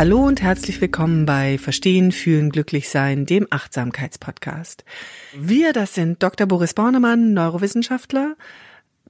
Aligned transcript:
Hallo 0.00 0.26
und 0.26 0.40
herzlich 0.40 0.80
willkommen 0.80 1.26
bei 1.26 1.58
Verstehen, 1.58 2.10
Fühlen, 2.10 2.48
Glücklichsein, 2.48 3.26
dem 3.26 3.46
Achtsamkeitspodcast. 3.50 4.82
Wir, 5.36 5.74
das 5.74 5.92
sind 5.92 6.22
Dr. 6.22 6.46
Boris 6.46 6.72
Bornemann, 6.72 7.34
Neurowissenschaftler, 7.34 8.34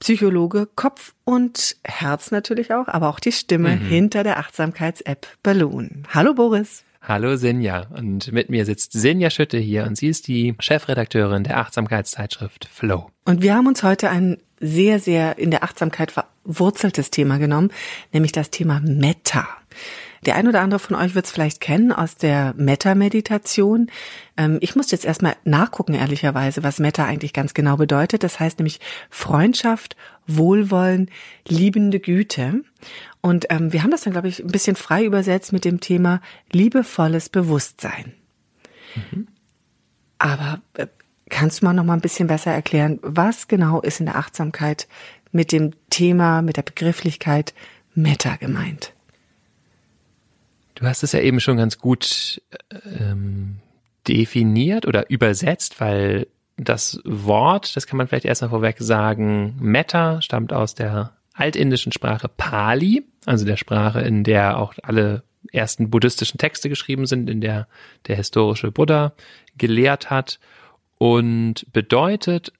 Psychologe, 0.00 0.66
Kopf 0.74 1.14
und 1.22 1.76
Herz 1.84 2.32
natürlich 2.32 2.74
auch, 2.74 2.88
aber 2.88 3.08
auch 3.08 3.20
die 3.20 3.30
Stimme 3.30 3.76
mhm. 3.76 3.86
hinter 3.86 4.24
der 4.24 4.40
Achtsamkeits-App 4.40 5.28
Balloon. 5.44 6.08
Hallo 6.12 6.34
Boris. 6.34 6.82
Hallo 7.00 7.36
Sinja 7.36 7.86
und 7.96 8.32
mit 8.32 8.50
mir 8.50 8.64
sitzt 8.64 8.90
Sinja 8.90 9.30
Schütte 9.30 9.58
hier 9.58 9.84
und 9.84 9.96
sie 9.96 10.08
ist 10.08 10.26
die 10.26 10.56
Chefredakteurin 10.58 11.44
der 11.44 11.58
Achtsamkeitszeitschrift 11.58 12.64
Flow. 12.64 13.10
Und 13.24 13.42
wir 13.42 13.54
haben 13.54 13.68
uns 13.68 13.84
heute 13.84 14.10
ein 14.10 14.38
sehr, 14.58 14.98
sehr 14.98 15.38
in 15.38 15.52
der 15.52 15.62
Achtsamkeit 15.62 16.10
verwurzeltes 16.10 17.10
Thema 17.10 17.38
genommen, 17.38 17.70
nämlich 18.12 18.32
das 18.32 18.50
Thema 18.50 18.80
Meta. 18.80 19.46
Der 20.26 20.36
ein 20.36 20.46
oder 20.48 20.60
andere 20.60 20.78
von 20.78 20.96
euch 20.96 21.14
wird 21.14 21.24
es 21.24 21.32
vielleicht 21.32 21.60
kennen 21.60 21.92
aus 21.92 22.16
der 22.16 22.54
Metta-Meditation. 22.56 23.90
Ähm, 24.36 24.58
ich 24.60 24.76
muss 24.76 24.90
jetzt 24.90 25.04
erstmal 25.04 25.36
nachgucken, 25.44 25.94
ehrlicherweise, 25.94 26.62
was 26.62 26.78
Metta 26.78 27.06
eigentlich 27.06 27.32
ganz 27.32 27.54
genau 27.54 27.76
bedeutet. 27.76 28.22
Das 28.22 28.38
heißt 28.38 28.58
nämlich 28.58 28.80
Freundschaft, 29.08 29.96
Wohlwollen, 30.26 31.10
liebende 31.48 32.00
Güte. 32.00 32.62
Und 33.22 33.46
ähm, 33.50 33.72
wir 33.72 33.82
haben 33.82 33.90
das 33.90 34.02
dann, 34.02 34.12
glaube 34.12 34.28
ich, 34.28 34.40
ein 34.40 34.52
bisschen 34.52 34.76
frei 34.76 35.04
übersetzt 35.04 35.52
mit 35.52 35.64
dem 35.64 35.80
Thema 35.80 36.20
liebevolles 36.52 37.30
Bewusstsein. 37.30 38.12
Mhm. 38.94 39.26
Aber 40.18 40.60
äh, 40.74 40.86
kannst 41.30 41.60
du 41.60 41.64
mal 41.64 41.72
noch 41.72 41.84
mal 41.84 41.94
ein 41.94 42.02
bisschen 42.02 42.28
besser 42.28 42.52
erklären, 42.52 42.98
was 43.02 43.48
genau 43.48 43.80
ist 43.80 44.00
in 44.00 44.06
der 44.06 44.16
Achtsamkeit 44.16 44.86
mit 45.32 45.52
dem 45.52 45.72
Thema, 45.88 46.42
mit 46.42 46.58
der 46.58 46.62
Begrifflichkeit 46.62 47.54
Metta 47.94 48.36
gemeint? 48.36 48.92
Du 50.80 50.86
hast 50.86 51.02
es 51.02 51.12
ja 51.12 51.20
eben 51.20 51.40
schon 51.40 51.58
ganz 51.58 51.76
gut 51.78 52.40
ähm, 52.98 53.58
definiert 54.08 54.86
oder 54.86 55.10
übersetzt, 55.10 55.78
weil 55.78 56.26
das 56.56 57.00
Wort, 57.04 57.76
das 57.76 57.86
kann 57.86 57.98
man 57.98 58.08
vielleicht 58.08 58.24
erstmal 58.24 58.48
vorweg 58.48 58.76
sagen, 58.78 59.56
Metta 59.60 60.22
stammt 60.22 60.54
aus 60.54 60.74
der 60.74 61.12
altindischen 61.34 61.92
Sprache 61.92 62.28
Pali, 62.28 63.04
also 63.26 63.44
der 63.44 63.58
Sprache, 63.58 64.00
in 64.00 64.24
der 64.24 64.58
auch 64.58 64.72
alle 64.82 65.22
ersten 65.52 65.90
buddhistischen 65.90 66.38
Texte 66.38 66.70
geschrieben 66.70 67.04
sind, 67.06 67.28
in 67.28 67.42
der 67.42 67.68
der 68.06 68.16
historische 68.16 68.70
Buddha 68.70 69.12
gelehrt 69.58 70.08
hat 70.08 70.40
und 70.96 71.70
bedeutet 71.74 72.54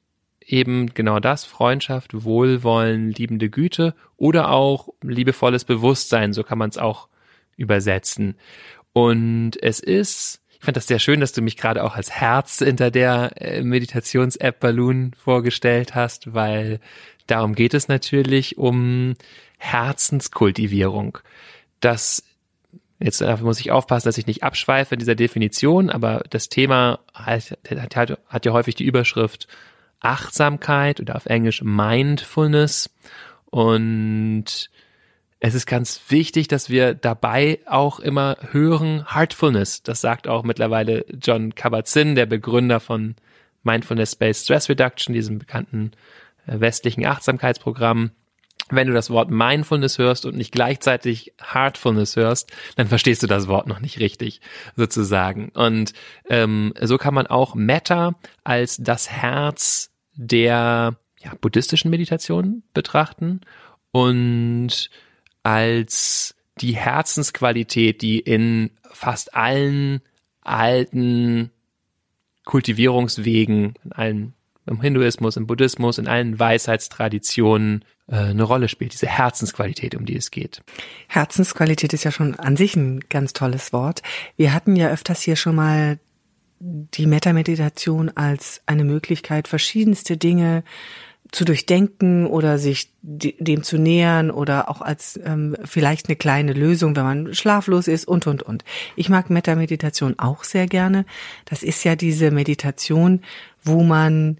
eben 0.44 0.92
genau 0.92 1.20
das, 1.20 1.44
Freundschaft, 1.46 2.24
Wohlwollen, 2.24 3.12
liebende 3.12 3.48
Güte 3.48 3.94
oder 4.18 4.50
auch 4.50 4.90
liebevolles 5.00 5.64
Bewusstsein, 5.64 6.34
so 6.34 6.42
kann 6.42 6.58
man 6.58 6.68
es 6.68 6.76
auch 6.76 7.08
übersetzen. 7.60 8.36
Und 8.92 9.52
es 9.62 9.80
ist, 9.80 10.40
ich 10.58 10.64
fand 10.64 10.76
das 10.76 10.86
sehr 10.86 10.98
schön, 10.98 11.20
dass 11.20 11.32
du 11.32 11.42
mich 11.42 11.56
gerade 11.56 11.84
auch 11.84 11.94
als 11.94 12.10
Herz 12.10 12.58
hinter 12.58 12.90
der 12.90 13.32
äh, 13.36 13.62
Meditations-App 13.62 14.60
Balloon 14.60 15.12
vorgestellt 15.16 15.94
hast, 15.94 16.34
weil 16.34 16.80
darum 17.26 17.54
geht 17.54 17.74
es 17.74 17.88
natürlich 17.88 18.58
um 18.58 19.14
Herzenskultivierung. 19.58 21.18
Das 21.80 22.24
Jetzt 23.02 23.22
muss 23.40 23.60
ich 23.60 23.70
aufpassen, 23.70 24.08
dass 24.08 24.18
ich 24.18 24.26
nicht 24.26 24.42
abschweife 24.42 24.94
in 24.94 24.98
dieser 24.98 25.14
Definition, 25.14 25.88
aber 25.88 26.22
das 26.28 26.50
Thema 26.50 26.98
hat, 27.14 27.56
hat, 27.66 28.18
hat 28.26 28.44
ja 28.44 28.52
häufig 28.52 28.74
die 28.74 28.84
Überschrift 28.84 29.48
Achtsamkeit 30.00 31.00
oder 31.00 31.16
auf 31.16 31.24
Englisch 31.24 31.62
Mindfulness. 31.62 32.90
Und 33.46 34.70
es 35.40 35.54
ist 35.54 35.66
ganz 35.66 36.00
wichtig, 36.08 36.48
dass 36.48 36.68
wir 36.68 36.94
dabei 36.94 37.60
auch 37.66 37.98
immer 37.98 38.36
hören 38.50 39.06
Heartfulness. 39.12 39.82
Das 39.82 40.02
sagt 40.02 40.28
auch 40.28 40.44
mittlerweile 40.44 41.06
John 41.20 41.54
Kabat-Zinn, 41.54 42.14
der 42.14 42.26
Begründer 42.26 42.78
von 42.78 43.16
Mindfulness-Based 43.62 44.44
Stress 44.44 44.68
Reduction, 44.68 45.14
diesem 45.14 45.38
bekannten 45.38 45.92
äh, 46.46 46.60
westlichen 46.60 47.06
Achtsamkeitsprogramm. 47.06 48.10
Wenn 48.68 48.86
du 48.86 48.92
das 48.92 49.08
Wort 49.08 49.30
Mindfulness 49.30 49.98
hörst 49.98 50.26
und 50.26 50.36
nicht 50.36 50.52
gleichzeitig 50.52 51.32
Heartfulness 51.40 52.16
hörst, 52.16 52.52
dann 52.76 52.86
verstehst 52.86 53.22
du 53.22 53.26
das 53.26 53.48
Wort 53.48 53.66
noch 53.66 53.80
nicht 53.80 53.98
richtig, 53.98 54.42
sozusagen. 54.76 55.48
Und 55.54 55.94
ähm, 56.28 56.74
so 56.80 56.98
kann 56.98 57.14
man 57.14 57.26
auch 57.26 57.54
Metta 57.54 58.14
als 58.44 58.76
das 58.76 59.10
Herz 59.10 59.90
der 60.14 60.96
ja, 61.18 61.32
buddhistischen 61.40 61.90
Meditation 61.90 62.62
betrachten 62.74 63.40
und 63.90 64.90
als 65.42 66.34
die 66.60 66.76
Herzensqualität, 66.76 68.02
die 68.02 68.18
in 68.18 68.70
fast 68.90 69.34
allen 69.34 70.02
alten 70.42 71.50
Kultivierungswegen, 72.44 73.74
in 73.84 73.92
allen 73.92 74.34
im 74.66 74.80
Hinduismus, 74.80 75.36
im 75.36 75.46
Buddhismus, 75.46 75.98
in 75.98 76.06
allen 76.06 76.38
Weisheitstraditionen 76.38 77.84
äh, 78.06 78.16
eine 78.16 78.42
Rolle 78.42 78.68
spielt, 78.68 78.92
diese 78.92 79.06
Herzensqualität, 79.08 79.94
um 79.94 80.06
die 80.06 80.16
es 80.16 80.30
geht. 80.30 80.62
Herzensqualität 81.08 81.92
ist 81.92 82.04
ja 82.04 82.12
schon 82.12 82.36
an 82.36 82.56
sich 82.56 82.76
ein 82.76 83.00
ganz 83.08 83.32
tolles 83.32 83.72
Wort. 83.72 84.02
Wir 84.36 84.52
hatten 84.54 84.76
ja 84.76 84.88
öfters 84.88 85.22
hier 85.22 85.36
schon 85.36 85.56
mal 85.56 85.98
die 86.60 87.06
Metameditation 87.06 88.10
als 88.10 88.60
eine 88.66 88.84
Möglichkeit, 88.84 89.48
verschiedenste 89.48 90.16
Dinge 90.16 90.62
zu 91.32 91.44
durchdenken 91.44 92.26
oder 92.26 92.58
sich 92.58 92.90
dem 93.02 93.62
zu 93.62 93.78
nähern 93.78 94.30
oder 94.30 94.68
auch 94.68 94.80
als 94.80 95.18
ähm, 95.24 95.56
vielleicht 95.64 96.08
eine 96.08 96.16
kleine 96.16 96.52
Lösung, 96.52 96.96
wenn 96.96 97.04
man 97.04 97.34
schlaflos 97.34 97.88
ist 97.88 98.06
und 98.06 98.26
und 98.26 98.42
und. 98.42 98.64
Ich 98.96 99.08
mag 99.08 99.30
Metta-Meditation 99.30 100.18
auch 100.18 100.44
sehr 100.44 100.66
gerne. 100.66 101.04
Das 101.44 101.62
ist 101.62 101.84
ja 101.84 101.94
diese 101.94 102.30
Meditation, 102.30 103.22
wo 103.62 103.82
man 103.82 104.38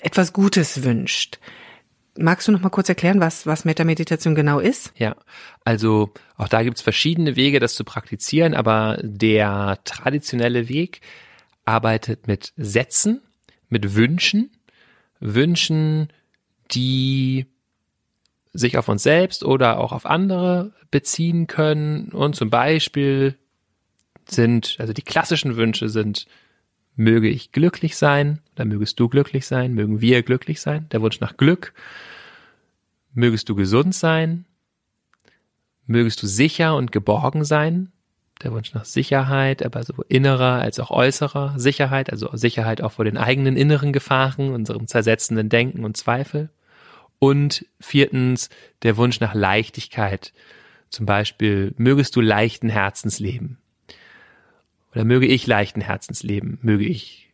etwas 0.00 0.32
Gutes 0.32 0.84
wünscht. 0.84 1.38
Magst 2.16 2.48
du 2.48 2.52
noch 2.52 2.62
mal 2.62 2.68
kurz 2.68 2.88
erklären, 2.88 3.20
was, 3.20 3.46
was 3.46 3.64
Metta-Meditation 3.64 4.34
genau 4.34 4.58
ist? 4.60 4.92
Ja, 4.96 5.16
also 5.64 6.12
auch 6.36 6.48
da 6.48 6.62
gibt's 6.62 6.82
verschiedene 6.82 7.36
Wege, 7.36 7.60
das 7.60 7.74
zu 7.74 7.84
praktizieren, 7.84 8.54
aber 8.54 8.98
der 9.02 9.78
traditionelle 9.84 10.68
Weg 10.68 11.00
arbeitet 11.64 12.26
mit 12.26 12.52
Sätzen, 12.56 13.20
mit 13.68 13.94
Wünschen 13.94 14.50
Wünschen, 15.20 16.08
die 16.70 17.46
sich 18.52 18.78
auf 18.78 18.88
uns 18.88 19.02
selbst 19.02 19.44
oder 19.44 19.78
auch 19.78 19.92
auf 19.92 20.06
andere 20.06 20.72
beziehen 20.90 21.46
können. 21.46 22.08
Und 22.10 22.34
zum 22.36 22.50
Beispiel 22.50 23.36
sind, 24.28 24.76
also 24.78 24.92
die 24.92 25.02
klassischen 25.02 25.56
Wünsche 25.56 25.88
sind, 25.88 26.26
möge 26.96 27.28
ich 27.28 27.52
glücklich 27.52 27.96
sein, 27.96 28.40
oder 28.54 28.64
mögest 28.64 28.98
du 28.98 29.08
glücklich 29.08 29.46
sein, 29.46 29.74
mögen 29.74 30.00
wir 30.00 30.22
glücklich 30.22 30.60
sein, 30.60 30.88
der 30.90 31.00
Wunsch 31.00 31.20
nach 31.20 31.36
Glück, 31.36 31.72
mögest 33.14 33.48
du 33.48 33.54
gesund 33.54 33.94
sein, 33.94 34.44
mögest 35.86 36.22
du 36.22 36.26
sicher 36.26 36.76
und 36.76 36.90
geborgen 36.90 37.44
sein, 37.44 37.92
der 38.42 38.52
Wunsch 38.52 38.72
nach 38.74 38.84
Sicherheit, 38.84 39.64
aber 39.64 39.82
sowohl 39.82 40.06
innerer 40.08 40.60
als 40.60 40.78
auch 40.78 40.90
äußerer 40.90 41.58
Sicherheit, 41.58 42.10
also 42.10 42.30
Sicherheit 42.34 42.82
auch 42.82 42.92
vor 42.92 43.04
den 43.04 43.16
eigenen 43.16 43.56
inneren 43.56 43.92
Gefahren, 43.92 44.50
unserem 44.52 44.86
zersetzenden 44.86 45.48
Denken 45.48 45.84
und 45.84 45.96
Zweifel. 45.96 46.50
Und 47.18 47.66
viertens 47.80 48.48
der 48.82 48.96
Wunsch 48.96 49.18
nach 49.18 49.34
Leichtigkeit. 49.34 50.32
Zum 50.88 51.04
Beispiel, 51.04 51.74
mögest 51.76 52.14
du 52.14 52.20
leichten 52.20 52.68
Herzens 52.68 53.18
leben. 53.18 53.58
oder 54.92 55.04
möge 55.04 55.26
ich 55.26 55.46
leichten 55.46 55.80
Herzens 55.80 56.22
leben, 56.22 56.58
möge 56.62 56.86
ich 56.86 57.28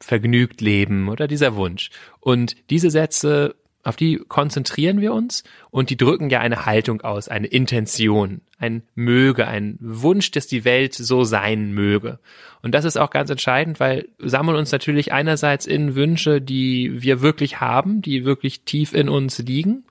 vergnügt 0.00 0.60
leben 0.60 1.08
oder 1.08 1.26
dieser 1.28 1.54
Wunsch. 1.56 1.90
Und 2.20 2.56
diese 2.70 2.90
Sätze, 2.90 3.54
auf 3.86 3.96
die 3.96 4.16
konzentrieren 4.16 5.00
wir 5.00 5.12
uns 5.12 5.44
und 5.70 5.90
die 5.90 5.96
drücken 5.96 6.28
ja 6.30 6.40
eine 6.40 6.66
Haltung 6.66 7.02
aus, 7.02 7.28
eine 7.28 7.46
Intention, 7.46 8.40
ein 8.58 8.82
Möge, 8.94 9.46
ein 9.46 9.78
Wunsch, 9.80 10.30
dass 10.30 10.46
die 10.46 10.64
Welt 10.64 10.94
so 10.94 11.24
sein 11.24 11.72
möge. 11.72 12.18
Und 12.62 12.74
das 12.74 12.84
ist 12.84 12.96
auch 12.96 13.10
ganz 13.10 13.30
entscheidend, 13.30 13.78
weil 13.78 14.08
sammeln 14.18 14.56
uns 14.56 14.72
natürlich 14.72 15.12
einerseits 15.12 15.66
in 15.66 15.94
Wünsche, 15.94 16.40
die 16.40 17.02
wir 17.02 17.20
wirklich 17.20 17.60
haben, 17.60 18.02
die 18.02 18.24
wirklich 18.24 18.62
tief 18.62 18.92
in 18.92 19.08
uns 19.08 19.38
liegen 19.38 19.84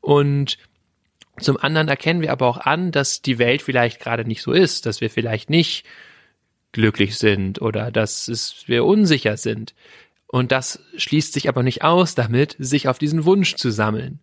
und 0.00 0.58
zum 1.40 1.56
anderen 1.56 1.88
erkennen 1.88 2.20
wir 2.20 2.32
aber 2.32 2.46
auch 2.46 2.58
an, 2.58 2.92
dass 2.92 3.22
die 3.22 3.38
Welt 3.38 3.62
vielleicht 3.62 4.00
gerade 4.00 4.26
nicht 4.26 4.42
so 4.42 4.52
ist, 4.52 4.84
dass 4.84 5.00
wir 5.00 5.08
vielleicht 5.08 5.48
nicht 5.48 5.84
glücklich 6.72 7.16
sind 7.16 7.60
oder 7.60 7.90
dass 7.90 8.28
es, 8.28 8.64
wir 8.66 8.84
unsicher 8.84 9.36
sind. 9.36 9.74
Und 10.30 10.52
das 10.52 10.80
schließt 10.96 11.32
sich 11.32 11.48
aber 11.48 11.62
nicht 11.62 11.82
aus 11.82 12.14
damit, 12.14 12.56
sich 12.58 12.88
auf 12.88 12.98
diesen 12.98 13.24
Wunsch 13.24 13.56
zu 13.56 13.70
sammeln. 13.70 14.20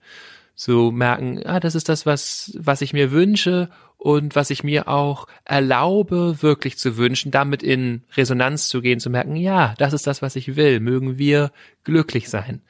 Zu 0.56 0.92
merken, 0.92 1.46
ah, 1.46 1.60
das 1.60 1.76
ist 1.76 1.90
das, 1.90 2.06
was, 2.06 2.58
was 2.58 2.82
ich 2.82 2.94
mir 2.94 3.12
wünsche 3.12 3.70
und 3.98 4.36
was 4.36 4.50
ich 4.50 4.64
mir 4.64 4.88
auch 4.88 5.28
erlaube, 5.44 6.42
wirklich 6.42 6.78
zu 6.78 6.98
wünschen, 6.98 7.32
damit 7.32 7.62
in 7.62 8.04
Resonanz 8.16 8.70
zu 8.70 8.82
gehen, 8.82 9.00
zu 9.00 9.10
merken, 9.10 9.36
ja, 9.36 9.76
das 9.78 9.94
ist 9.94 10.08
das, 10.08 10.22
was 10.22 10.36
ich 10.36 10.56
will. 10.56 10.80
Mögen 10.80 11.18
wir 11.18 11.52
glücklich 11.84 12.30
sein 12.30 12.62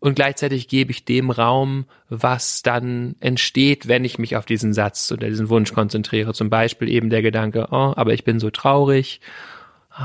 und 0.00 0.14
gleichzeitig 0.14 0.66
gebe 0.66 0.90
ich 0.90 1.04
dem 1.04 1.30
Raum, 1.30 1.84
was 2.08 2.62
dann 2.62 3.14
entsteht, 3.20 3.86
wenn 3.86 4.04
ich 4.04 4.18
mich 4.18 4.34
auf 4.34 4.46
diesen 4.46 4.72
Satz 4.72 5.12
oder 5.12 5.28
diesen 5.28 5.50
Wunsch 5.50 5.72
konzentriere. 5.72 6.32
Zum 6.32 6.50
Beispiel 6.50 6.88
eben 6.88 7.10
der 7.10 7.22
Gedanke, 7.22 7.68
oh, 7.70 7.92
aber 7.94 8.14
ich 8.14 8.24
bin 8.24 8.40
so 8.40 8.50
traurig. 8.50 9.20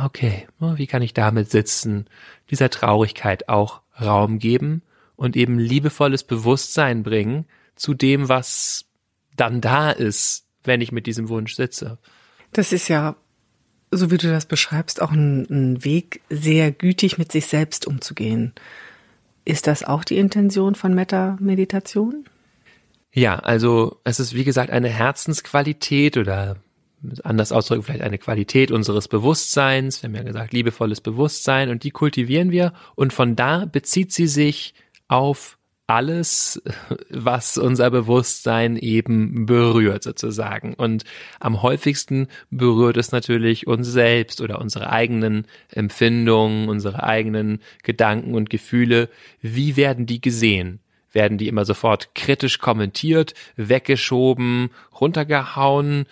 Okay, 0.04 0.48
oh, 0.60 0.74
wie 0.76 0.88
kann 0.88 1.02
ich 1.02 1.14
damit 1.14 1.50
sitzen, 1.50 2.08
dieser 2.50 2.70
Traurigkeit 2.70 3.50
auch 3.50 3.82
Raum 4.00 4.40
geben 4.40 4.82
und 5.16 5.36
eben 5.36 5.60
liebevolles 5.60 6.24
Bewusstsein 6.24 7.04
bringen 7.04 7.46
zu 7.76 7.94
dem, 7.94 8.30
was 8.30 8.86
dann 9.36 9.62
da 9.62 9.92
ist, 9.92 10.46
wenn 10.64 10.82
ich 10.82 10.92
mit 10.92 11.08
diesem 11.08 11.30
Wunsch 11.30 11.56
sitze. 11.56 11.98
Das 12.54 12.72
ist 12.72 12.88
ja, 12.88 13.16
so 13.92 14.12
wie 14.12 14.18
du 14.18 14.28
das 14.28 14.46
beschreibst, 14.46 15.02
auch 15.02 15.12
ein, 15.12 15.46
ein 15.50 15.84
Weg, 15.84 16.22
sehr 16.30 16.72
gütig 16.72 17.18
mit 17.18 17.32
sich 17.32 17.48
selbst 17.48 17.86
umzugehen. 17.88 18.54
Ist 19.44 19.68
das 19.68 19.84
auch 19.84 20.04
die 20.04 20.18
Intention 20.18 20.76
von 20.76 20.94
Metta-Meditation? 20.94 22.26
Ja, 23.14 23.36
also 23.40 24.00
es 24.04 24.20
ist 24.20 24.34
wie 24.34 24.44
gesagt 24.44 24.72
eine 24.72 24.90
Herzensqualität 24.90 26.18
oder 26.18 26.58
anders 27.24 27.52
ausdrücken, 27.52 27.84
vielleicht 27.84 28.02
eine 28.02 28.18
Qualität 28.18 28.72
unseres 28.72 29.08
Bewusstseins. 29.08 30.02
Wir 30.02 30.10
haben 30.10 30.16
ja 30.16 30.24
gesagt, 30.24 30.54
liebevolles 30.54 31.02
Bewusstsein 31.02 31.70
und 31.70 31.84
die 31.84 31.92
kultivieren 31.92 32.52
wir 32.52 32.74
und 32.96 33.14
von 33.14 33.36
da 33.36 33.66
bezieht 33.66 34.12
sie 34.12 34.28
sich 34.28 34.74
auf 35.08 35.58
alles, 35.88 36.62
was 37.10 37.58
unser 37.58 37.90
Bewusstsein 37.92 38.78
eben 38.78 39.46
berührt 39.46 40.04
sozusagen. 40.04 40.74
Und 40.74 41.04
am 41.40 41.62
häufigsten 41.62 42.28
berührt 42.50 42.98
es 42.98 43.12
natürlich 43.12 43.68
uns 43.68 43.88
selbst 43.88 44.42
oder 44.42 44.60
unsere 44.60 44.90
eigenen 44.90 45.46
Empfindungen, 45.70 46.70
unsere 46.70 47.04
eigenen 47.04 47.60
Gedanken 47.84 48.34
und 48.36 48.50
Gefühle. 48.50 49.10
Wie 49.42 49.78
werden 49.78 50.06
die 50.06 50.22
gesehen? 50.22 50.80
Werden 51.12 51.38
die 51.38 51.48
immer 51.48 51.64
sofort 51.64 52.14
kritisch 52.14 52.60
kommentiert, 52.60 53.34
weggeschoben, 53.56 54.70
runtergehauen? 55.00 56.06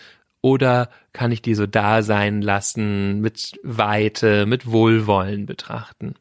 Oder 0.43 0.89
kann 1.13 1.31
ich 1.31 1.41
die 1.41 1.55
so 1.55 1.65
da 1.65 2.01
sein 2.01 2.41
lassen, 2.41 3.21
mit 3.21 3.57
Weite, 3.63 4.45
mit 4.45 4.69
Wohlwollen 4.69 5.45
betrachten? 5.45 6.15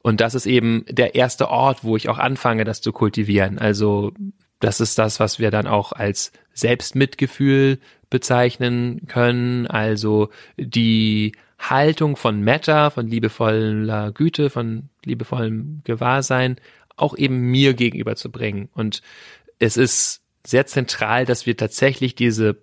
Und 0.00 0.22
das 0.22 0.34
ist 0.34 0.46
eben 0.46 0.86
der 0.88 1.14
erste 1.14 1.50
Ort, 1.50 1.84
wo 1.84 1.94
ich 1.98 2.08
auch 2.08 2.16
anfange, 2.16 2.64
das 2.64 2.80
zu 2.80 2.90
kultivieren. 2.92 3.58
Also 3.58 4.12
das 4.60 4.80
ist 4.80 4.98
das, 4.98 5.20
was 5.20 5.38
wir 5.38 5.50
dann 5.50 5.66
auch 5.66 5.92
als 5.92 6.32
Selbstmitgefühl 6.54 7.80
bezeichnen 8.08 9.06
können. 9.08 9.66
Also 9.66 10.30
die 10.56 11.32
Haltung 11.58 12.16
von 12.16 12.40
Metta, 12.40 12.88
von 12.88 13.06
liebevoller 13.06 14.10
Güte, 14.12 14.48
von 14.48 14.88
liebevollem 15.04 15.82
Gewahrsein, 15.84 16.56
auch 16.96 17.14
eben 17.14 17.50
mir 17.50 17.74
gegenüber 17.74 18.16
zu 18.16 18.30
bringen. 18.30 18.70
Und 18.72 19.02
es 19.58 19.76
ist 19.76 20.22
sehr 20.46 20.64
zentral, 20.64 21.26
dass 21.26 21.44
wir 21.44 21.58
tatsächlich 21.58 22.14
diese 22.14 22.56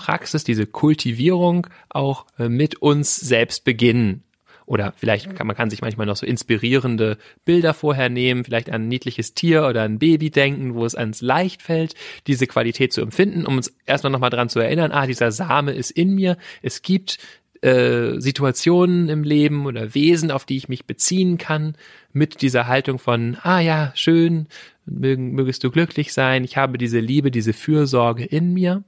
Praxis, 0.00 0.44
diese 0.44 0.66
Kultivierung 0.66 1.66
auch 1.90 2.24
äh, 2.38 2.48
mit 2.48 2.80
uns 2.80 3.16
selbst 3.16 3.64
beginnen. 3.64 4.22
Oder 4.64 4.94
vielleicht 4.96 5.34
kann 5.34 5.46
man 5.46 5.56
kann 5.56 5.68
sich 5.68 5.82
manchmal 5.82 6.06
noch 6.06 6.16
so 6.16 6.24
inspirierende 6.24 7.18
Bilder 7.44 7.74
vorher 7.74 8.08
nehmen, 8.08 8.44
vielleicht 8.44 8.70
an 8.70 8.82
ein 8.82 8.88
niedliches 8.88 9.34
Tier 9.34 9.66
oder 9.66 9.82
ein 9.82 9.98
Baby 9.98 10.30
denken, 10.30 10.74
wo 10.74 10.86
es 10.86 10.94
ans 10.94 11.20
leicht 11.20 11.60
fällt, 11.60 11.94
diese 12.28 12.46
Qualität 12.46 12.92
zu 12.92 13.00
empfinden, 13.00 13.46
um 13.46 13.56
uns 13.56 13.74
erstmal 13.84 14.12
nochmal 14.12 14.30
dran 14.30 14.48
zu 14.48 14.60
erinnern, 14.60 14.92
ah, 14.92 15.06
dieser 15.06 15.32
Same 15.32 15.72
ist 15.72 15.90
in 15.90 16.14
mir. 16.14 16.36
Es 16.62 16.82
gibt 16.82 17.18
äh, 17.62 18.20
Situationen 18.20 19.08
im 19.08 19.24
Leben 19.24 19.66
oder 19.66 19.92
Wesen, 19.94 20.30
auf 20.30 20.46
die 20.46 20.56
ich 20.56 20.68
mich 20.68 20.86
beziehen 20.86 21.36
kann, 21.36 21.74
mit 22.12 22.40
dieser 22.40 22.68
Haltung 22.68 22.98
von, 22.98 23.36
ah 23.42 23.60
ja, 23.60 23.92
schön, 23.96 24.46
mögen, 24.86 25.32
mögest 25.32 25.64
du 25.64 25.70
glücklich 25.70 26.12
sein, 26.12 26.44
ich 26.44 26.56
habe 26.56 26.78
diese 26.78 27.00
Liebe, 27.00 27.30
diese 27.30 27.52
Fürsorge 27.52 28.24
in 28.24 28.52
mir. 28.54 28.84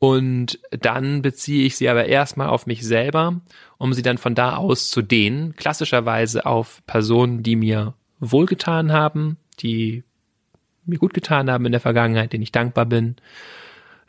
Und 0.00 0.58
dann 0.70 1.20
beziehe 1.20 1.66
ich 1.66 1.76
sie 1.76 1.90
aber 1.90 2.06
erstmal 2.06 2.48
auf 2.48 2.66
mich 2.66 2.82
selber, 2.82 3.42
um 3.76 3.92
sie 3.92 4.00
dann 4.00 4.16
von 4.16 4.34
da 4.34 4.56
aus 4.56 4.88
zu 4.88 5.02
dehnen. 5.02 5.54
Klassischerweise 5.56 6.46
auf 6.46 6.80
Personen, 6.86 7.42
die 7.42 7.54
mir 7.54 7.92
wohlgetan 8.18 8.92
haben, 8.92 9.36
die 9.60 10.02
mir 10.86 10.98
gut 10.98 11.12
getan 11.12 11.50
haben 11.50 11.66
in 11.66 11.72
der 11.72 11.82
Vergangenheit, 11.82 12.32
denen 12.32 12.42
ich 12.42 12.50
dankbar 12.50 12.86
bin. 12.86 13.16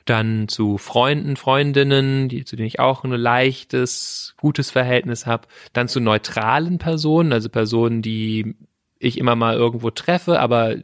Dann 0.06 0.48
zu 0.48 0.78
Freunden, 0.78 1.36
Freundinnen, 1.36 2.30
die, 2.30 2.46
zu 2.46 2.56
denen 2.56 2.68
ich 2.68 2.80
auch 2.80 3.04
ein 3.04 3.12
leichtes, 3.12 4.34
gutes 4.38 4.72
Verhältnis 4.72 5.26
habe. 5.26 5.50
Dann 5.74 5.90
zu 5.90 6.00
neutralen 6.00 6.78
Personen, 6.78 7.34
also 7.34 7.50
Personen, 7.50 8.02
die 8.02 8.56
ich 8.98 9.18
immer 9.18 9.36
mal 9.36 9.56
irgendwo 9.56 9.90
treffe, 9.92 10.40
aber 10.40 10.78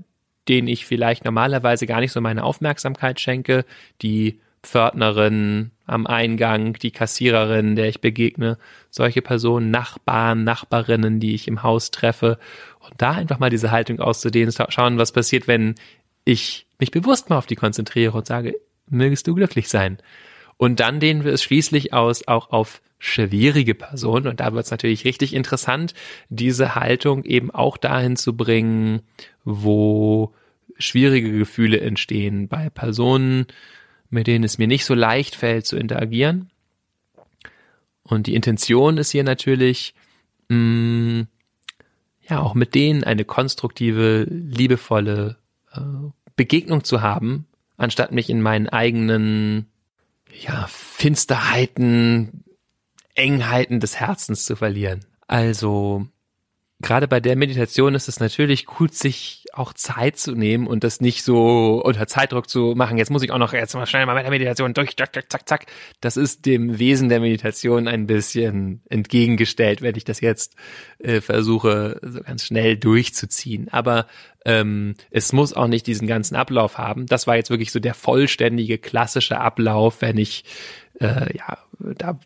denen 0.50 0.68
ich 0.68 0.86
vielleicht 0.86 1.24
normalerweise 1.24 1.88
gar 1.88 2.01
nicht 2.01 2.12
so 2.12 2.19
meine 2.19 2.44
Aufmerksamkeit 2.44 3.21
schenke, 3.21 3.63
die 4.01 4.42
Pförtnerin 4.67 5.71
am 5.85 6.05
Eingang, 6.05 6.73
die 6.73 6.91
Kassiererin, 6.91 7.75
der 7.77 7.87
ich 7.87 8.01
begegne, 8.01 8.57
solche 8.89 9.21
Personen, 9.21 9.71
Nachbarn, 9.71 10.43
Nachbarinnen, 10.43 11.19
die 11.19 11.33
ich 11.33 11.47
im 11.47 11.63
Haus 11.63 11.89
treffe 11.91 12.38
und 12.79 12.93
da 12.97 13.12
einfach 13.12 13.39
mal 13.39 13.50
diese 13.50 13.71
Haltung 13.71 14.00
auszudehnen, 14.00 14.53
schauen, 14.69 14.97
was 14.97 15.13
passiert, 15.13 15.47
wenn 15.47 15.75
ich 16.25 16.67
mich 16.79 16.91
bewusst 16.91 17.29
mal 17.29 17.38
auf 17.38 17.45
die 17.45 17.55
konzentriere 17.55 18.17
und 18.17 18.27
sage, 18.27 18.55
mögest 18.89 19.27
du 19.27 19.36
glücklich 19.36 19.69
sein. 19.69 19.97
Und 20.57 20.79
dann 20.81 21.00
dehnen 21.00 21.24
wir 21.24 21.31
es 21.31 21.43
schließlich 21.43 21.93
aus 21.93 22.27
auch 22.27 22.50
auf 22.50 22.81
schwierige 23.00 23.75
Personen. 23.75 24.27
Und 24.27 24.39
da 24.39 24.53
wird 24.53 24.65
es 24.65 24.71
natürlich 24.71 25.05
richtig 25.05 25.33
interessant, 25.33 25.93
diese 26.29 26.75
Haltung 26.75 27.24
eben 27.24 27.51
auch 27.51 27.77
dahin 27.77 28.15
zu 28.15 28.36
bringen, 28.36 29.01
wo 29.45 30.33
schwierige 30.77 31.31
Gefühle 31.31 31.79
entstehen 31.79 32.47
bei 32.47 32.69
Personen, 32.69 33.45
mit 34.09 34.27
denen 34.27 34.43
es 34.43 34.57
mir 34.57 34.67
nicht 34.67 34.85
so 34.85 34.93
leicht 34.93 35.35
fällt 35.35 35.65
zu 35.65 35.77
interagieren. 35.77 36.49
Und 38.03 38.27
die 38.27 38.35
Intention 38.35 38.97
ist 38.97 39.11
hier 39.11 39.23
natürlich, 39.23 39.93
mh, 40.49 40.57
mm, 40.57 41.27
ja, 42.29 42.39
auch 42.39 42.55
mit 42.55 42.75
denen 42.75 43.03
eine 43.03 43.25
konstruktive, 43.25 44.23
liebevolle 44.29 45.37
äh, 45.73 45.79
Begegnung 46.35 46.83
zu 46.83 47.01
haben, 47.01 47.47
anstatt 47.77 48.11
mich 48.11 48.29
in 48.29 48.41
meinen 48.41 48.67
eigenen, 48.67 49.67
ja, 50.41 50.67
Finsterheiten, 50.67 52.43
Engheiten 53.15 53.79
des 53.79 53.99
Herzens 53.99 54.45
zu 54.45 54.55
verlieren. 54.55 55.05
Also, 55.27 56.07
gerade 56.79 57.07
bei 57.07 57.19
der 57.19 57.36
Meditation 57.36 57.96
ist 57.96 58.07
es 58.07 58.19
natürlich 58.19 58.65
gut, 58.67 58.93
sich 58.93 59.46
auch 59.53 59.74
Zeit 59.74 60.17
zu 60.17 60.34
nehmen 60.34 60.67
und 60.67 60.84
das 60.84 61.01
nicht 61.01 61.24
so 61.24 61.81
unter 61.84 62.05
Zeitdruck 62.05 62.50
zu 62.50 62.74
machen. 62.75 62.98
Jetzt 62.98 63.10
muss 63.10 63.24
ich 63.24 63.31
auch 63.31 63.39
noch 63.39 63.53
jetzt 63.53 63.74
mal 63.74 63.88
schnell 63.88 64.05
mal 64.05 64.13
mit 64.13 64.24
der 64.24 64.29
Meditation 64.29 64.74
durch, 64.74 64.96
zack, 64.96 65.13
zack, 65.13 65.31
zack, 65.31 65.50
zack. 65.50 65.65
Das 66.01 66.17
ist 66.17 66.46
dem 66.46 66.77
Wesen 66.77 67.10
der 67.10 67.19
Meditation 67.19 67.88
ein 67.88 68.05
bisschen 68.05 68.84
entgegengestellt, 68.89 69.81
wenn 69.81 69.96
ich 69.96 70.03
das 70.03 70.22
jetzt 70.22 70.55
äh, 71.00 71.22
versuche, 71.22 72.00
so 72.03 72.22
ganz 72.22 72.46
schnell 72.46 72.77
durchzuziehen. 72.77 73.69
Aber 73.72 74.05
ähm, 74.46 74.93
es 75.10 75.34
muss 75.34 75.53
auch 75.53 75.67
nicht 75.67 75.88
diesen 75.88 76.07
ganzen 76.07 76.36
Ablauf 76.36 76.77
haben. 76.77 77.07
Das 77.07 77.25
war 77.25 77.36
jetzt 77.36 77.50
wirklich 77.50 77.72
so 77.72 77.79
der 77.79 77.96
vollständige 77.96 78.77
klassische 78.77 79.39
Ablauf, 79.39 80.01
wenn 80.01 80.17
ich 80.17 80.43
äh, 81.00 81.36
ja 81.36 81.57
da 81.79 82.19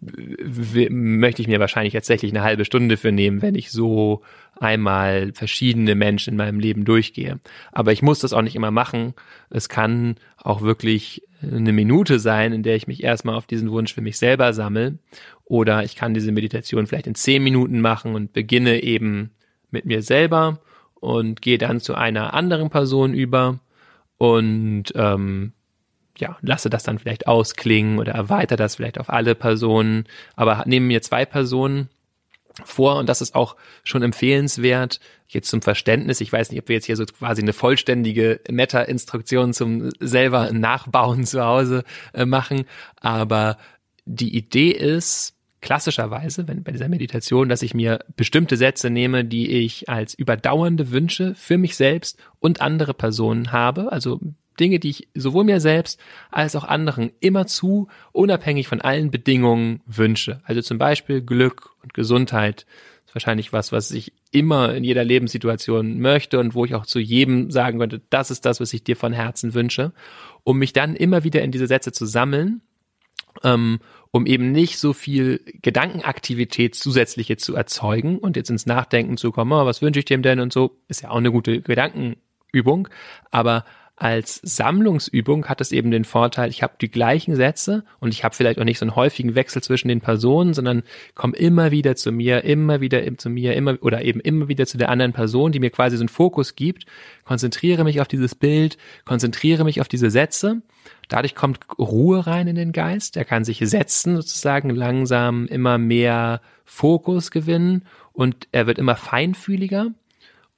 möchte 0.00 1.42
ich 1.42 1.48
mir 1.48 1.58
wahrscheinlich 1.58 1.94
tatsächlich 1.94 2.32
eine 2.32 2.42
halbe 2.42 2.64
Stunde 2.64 2.96
für 2.96 3.12
nehmen, 3.12 3.42
wenn 3.42 3.54
ich 3.54 3.70
so 3.70 4.22
einmal 4.58 5.32
verschiedene 5.32 5.94
Menschen 5.94 6.32
in 6.32 6.36
meinem 6.36 6.60
Leben 6.60 6.84
durchgehe. 6.84 7.40
Aber 7.72 7.92
ich 7.92 8.02
muss 8.02 8.20
das 8.20 8.32
auch 8.32 8.42
nicht 8.42 8.56
immer 8.56 8.70
machen. 8.70 9.14
Es 9.50 9.68
kann 9.68 10.16
auch 10.36 10.62
wirklich 10.62 11.22
eine 11.42 11.72
Minute 11.72 12.18
sein, 12.18 12.52
in 12.52 12.62
der 12.62 12.76
ich 12.76 12.86
mich 12.86 13.02
erstmal 13.02 13.34
auf 13.34 13.46
diesen 13.46 13.70
Wunsch 13.70 13.94
für 13.94 14.00
mich 14.02 14.18
selber 14.18 14.52
sammle. 14.52 14.98
Oder 15.44 15.84
ich 15.84 15.96
kann 15.96 16.14
diese 16.14 16.32
Meditation 16.32 16.86
vielleicht 16.86 17.06
in 17.06 17.14
zehn 17.14 17.42
Minuten 17.42 17.80
machen 17.80 18.14
und 18.14 18.32
beginne 18.32 18.82
eben 18.82 19.30
mit 19.70 19.86
mir 19.86 20.02
selber 20.02 20.60
und 20.94 21.42
gehe 21.42 21.58
dann 21.58 21.80
zu 21.80 21.94
einer 21.94 22.34
anderen 22.34 22.70
Person 22.70 23.14
über 23.14 23.60
und 24.18 24.84
ähm, 24.94 25.52
ja, 26.18 26.36
lasse 26.40 26.70
das 26.70 26.82
dann 26.82 26.98
vielleicht 26.98 27.26
ausklingen 27.26 27.98
oder 27.98 28.12
erweitere 28.12 28.56
das 28.56 28.76
vielleicht 28.76 28.98
auf 28.98 29.10
alle 29.10 29.34
Personen, 29.34 30.04
aber 30.34 30.64
nehme 30.66 30.86
mir 30.86 31.02
zwei 31.02 31.24
Personen 31.24 31.88
vor 32.64 32.96
und 32.96 33.08
das 33.08 33.20
ist 33.20 33.34
auch 33.34 33.56
schon 33.84 34.02
empfehlenswert 34.02 35.00
jetzt 35.28 35.50
zum 35.50 35.60
Verständnis. 35.60 36.20
Ich 36.20 36.32
weiß 36.32 36.50
nicht, 36.50 36.60
ob 36.60 36.68
wir 36.68 36.76
jetzt 36.76 36.86
hier 36.86 36.96
so 36.96 37.04
quasi 37.04 37.42
eine 37.42 37.52
vollständige 37.52 38.40
Meta-Instruktion 38.48 39.52
zum 39.52 39.90
selber 40.00 40.52
Nachbauen 40.52 41.24
zu 41.24 41.44
Hause 41.44 41.84
äh, 42.14 42.24
machen, 42.24 42.64
aber 43.00 43.58
die 44.06 44.36
Idee 44.36 44.70
ist 44.70 45.34
klassischerweise, 45.60 46.46
wenn 46.46 46.62
bei 46.62 46.70
dieser 46.70 46.88
Meditation, 46.88 47.48
dass 47.48 47.62
ich 47.62 47.74
mir 47.74 48.04
bestimmte 48.16 48.56
Sätze 48.56 48.88
nehme, 48.88 49.24
die 49.24 49.50
ich 49.50 49.88
als 49.88 50.14
überdauernde 50.14 50.92
Wünsche 50.92 51.34
für 51.34 51.58
mich 51.58 51.76
selbst 51.76 52.18
und 52.38 52.60
andere 52.60 52.94
Personen 52.94 53.50
habe, 53.50 53.90
also 53.90 54.20
Dinge, 54.56 54.78
die 54.78 54.90
ich 54.90 55.08
sowohl 55.14 55.44
mir 55.44 55.60
selbst 55.60 56.00
als 56.30 56.56
auch 56.56 56.64
anderen 56.64 57.10
immerzu, 57.20 57.88
unabhängig 58.12 58.68
von 58.68 58.80
allen 58.80 59.10
Bedingungen 59.10 59.82
wünsche. 59.86 60.40
Also 60.44 60.62
zum 60.62 60.78
Beispiel 60.78 61.22
Glück 61.22 61.70
und 61.82 61.94
Gesundheit 61.94 62.66
ist 63.06 63.14
wahrscheinlich 63.14 63.52
was, 63.52 63.72
was 63.72 63.90
ich 63.90 64.12
immer 64.32 64.74
in 64.74 64.84
jeder 64.84 65.04
Lebenssituation 65.04 66.00
möchte 66.00 66.38
und 66.38 66.54
wo 66.54 66.64
ich 66.64 66.74
auch 66.74 66.86
zu 66.86 66.98
jedem 66.98 67.50
sagen 67.50 67.78
könnte, 67.78 68.02
das 68.10 68.30
ist 68.30 68.44
das, 68.44 68.60
was 68.60 68.72
ich 68.72 68.84
dir 68.84 68.96
von 68.96 69.12
Herzen 69.12 69.54
wünsche, 69.54 69.92
um 70.44 70.58
mich 70.58 70.72
dann 70.72 70.96
immer 70.96 71.24
wieder 71.24 71.42
in 71.42 71.52
diese 71.52 71.66
Sätze 71.66 71.92
zu 71.92 72.04
sammeln, 72.06 72.62
ähm, 73.44 73.78
um 74.10 74.26
eben 74.26 74.52
nicht 74.52 74.78
so 74.78 74.92
viel 74.92 75.40
Gedankenaktivität 75.62 76.74
zusätzliche 76.74 77.36
zu 77.36 77.54
erzeugen 77.54 78.18
und 78.18 78.36
jetzt 78.36 78.50
ins 78.50 78.66
Nachdenken 78.66 79.16
zu 79.16 79.30
kommen, 79.30 79.52
oh, 79.52 79.66
was 79.66 79.82
wünsche 79.82 80.00
ich 80.00 80.06
dem 80.06 80.22
denn 80.22 80.40
und 80.40 80.52
so, 80.52 80.78
ist 80.88 81.02
ja 81.02 81.10
auch 81.10 81.16
eine 81.16 81.32
gute 81.32 81.60
Gedankenübung, 81.60 82.88
aber 83.30 83.64
als 83.98 84.40
Sammlungsübung 84.42 85.46
hat 85.46 85.62
es 85.62 85.72
eben 85.72 85.90
den 85.90 86.04
Vorteil, 86.04 86.50
ich 86.50 86.62
habe 86.62 86.74
die 86.78 86.90
gleichen 86.90 87.34
Sätze 87.34 87.82
und 87.98 88.12
ich 88.12 88.24
habe 88.24 88.34
vielleicht 88.34 88.58
auch 88.58 88.64
nicht 88.64 88.78
so 88.78 88.84
einen 88.84 88.94
häufigen 88.94 89.34
Wechsel 89.34 89.62
zwischen 89.62 89.88
den 89.88 90.02
Personen, 90.02 90.52
sondern 90.52 90.82
komme 91.14 91.34
immer 91.34 91.70
wieder 91.70 91.96
zu 91.96 92.12
mir, 92.12 92.44
immer 92.44 92.82
wieder 92.82 93.02
zu 93.16 93.30
mir, 93.30 93.54
immer 93.54 93.78
oder 93.80 94.04
eben 94.04 94.20
immer 94.20 94.48
wieder 94.48 94.66
zu 94.66 94.76
der 94.76 94.90
anderen 94.90 95.14
Person, 95.14 95.50
die 95.50 95.60
mir 95.60 95.70
quasi 95.70 95.96
so 95.96 96.02
einen 96.02 96.10
Fokus 96.10 96.56
gibt, 96.56 96.84
konzentriere 97.24 97.84
mich 97.84 98.02
auf 98.02 98.08
dieses 98.08 98.34
Bild, 98.34 98.76
konzentriere 99.06 99.64
mich 99.64 99.80
auf 99.80 99.88
diese 99.88 100.10
Sätze. 100.10 100.60
Dadurch 101.08 101.34
kommt 101.34 101.60
Ruhe 101.78 102.26
rein 102.26 102.48
in 102.48 102.56
den 102.56 102.72
Geist, 102.72 103.16
er 103.16 103.24
kann 103.24 103.44
sich 103.44 103.60
setzen, 103.62 104.16
sozusagen 104.16 104.68
langsam 104.68 105.46
immer 105.46 105.78
mehr 105.78 106.42
Fokus 106.66 107.30
gewinnen 107.30 107.86
und 108.12 108.46
er 108.52 108.66
wird 108.66 108.78
immer 108.78 108.96
feinfühliger 108.96 109.92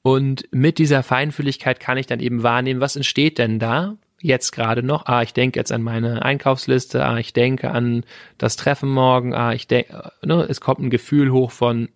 und 0.03 0.49
mit 0.53 0.79
dieser 0.79 1.03
Feinfühligkeit 1.03 1.81
kann 1.81 1.99
ich 1.99 2.07
dann 2.07 2.21
eben 2.21 2.43
wahrnehmen, 2.43 2.81
was 2.81 2.97
entsteht 2.97 3.39
denn 3.39 3.59
da 3.59 3.97
jetzt 4.21 4.53
gerade 4.53 4.83
noch? 4.83 5.07
Ah, 5.07 5.23
ich 5.23 5.33
denke 5.33 5.59
jetzt 5.59 5.73
an 5.73 5.83
meine 5.83 6.23
Einkaufsliste, 6.23 7.05
ah, 7.05 7.19
ich 7.19 7.33
denke 7.33 7.71
an 7.71 8.05
das 8.37 8.57
Treffen 8.57 8.89
morgen, 8.91 9.35
ah, 9.35 9.53
ich 9.53 9.67
denke, 9.67 10.13
ne, 10.25 10.47
es 10.49 10.61
kommt 10.61 10.81
ein 10.81 10.91
Gefühl 10.91 11.33
hoch 11.33 11.51
von 11.51 11.89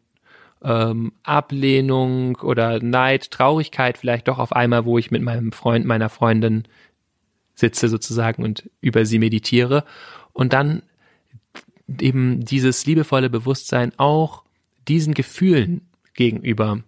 ähm, 0.62 1.12
Ablehnung 1.22 2.36
oder 2.36 2.80
Neid, 2.82 3.30
Traurigkeit 3.30 3.98
vielleicht 3.98 4.28
doch 4.28 4.38
auf 4.38 4.52
einmal, 4.52 4.84
wo 4.84 4.98
ich 4.98 5.10
mit 5.10 5.22
meinem 5.22 5.52
Freund, 5.52 5.84
meiner 5.84 6.08
Freundin 6.08 6.64
sitze 7.54 7.88
sozusagen 7.88 8.42
und 8.42 8.70
über 8.80 9.04
sie 9.04 9.18
meditiere. 9.18 9.84
Und 10.32 10.52
dann 10.52 10.82
eben 12.00 12.44
dieses 12.44 12.86
liebevolle 12.86 13.28
Bewusstsein 13.28 13.92
auch 13.98 14.44
diesen 14.88 15.14
Gefühlen 15.14 15.88
gegenüber 16.14 16.82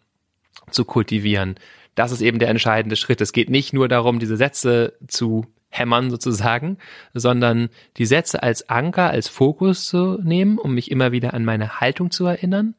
zu 0.70 0.84
kultivieren. 0.84 1.56
Das 1.94 2.12
ist 2.12 2.20
eben 2.20 2.38
der 2.38 2.48
entscheidende 2.48 2.96
Schritt. 2.96 3.20
Es 3.20 3.32
geht 3.32 3.50
nicht 3.50 3.72
nur 3.72 3.88
darum, 3.88 4.18
diese 4.18 4.36
Sätze 4.36 4.94
zu 5.06 5.46
hämmern 5.68 6.10
sozusagen, 6.10 6.78
sondern 7.12 7.68
die 7.96 8.06
Sätze 8.06 8.42
als 8.42 8.68
Anker, 8.68 9.10
als 9.10 9.28
Fokus 9.28 9.86
zu 9.86 10.18
nehmen, 10.22 10.58
um 10.58 10.74
mich 10.74 10.90
immer 10.90 11.12
wieder 11.12 11.34
an 11.34 11.44
meine 11.44 11.80
Haltung 11.80 12.10
zu 12.10 12.26
erinnern 12.26 12.74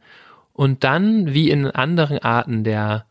und 0.53 0.85
dann, 0.85 1.33
wie 1.33 1.49
in 1.49 1.67
anderen 1.67 2.19
Arten 2.19 2.63
der 2.63 3.05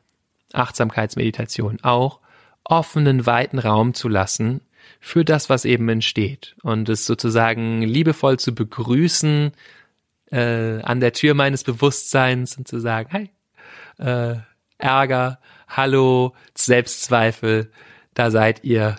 Achtsamkeitsmeditation 0.53 1.79
auch, 1.83 2.21
offenen, 2.65 3.27
weiten 3.27 3.59
Raum 3.59 3.93
zu 3.93 4.09
lassen 4.09 4.63
für 5.01 5.25
das, 5.25 5.51
was 5.51 5.67
eben 5.67 5.89
entsteht 5.91 6.57
und 6.63 6.89
es 6.89 7.05
sozusagen 7.05 7.83
liebevoll 7.83 8.39
zu 8.39 8.55
begrüßen 8.55 9.53
äh, 10.31 10.81
an 10.81 11.01
der 11.01 11.13
Tür 11.13 11.35
meines 11.35 11.65
Bewusstseins 11.65 12.57
und 12.57 12.67
zu 12.67 12.81
sagen, 12.81 13.11
hey, 13.11 13.31
äh, 13.99 14.41
Ärger, 14.85 15.39
Hallo, 15.67 16.35
Selbstzweifel, 16.55 17.71
da 18.13 18.31
seid 18.31 18.63
ihr, 18.65 18.97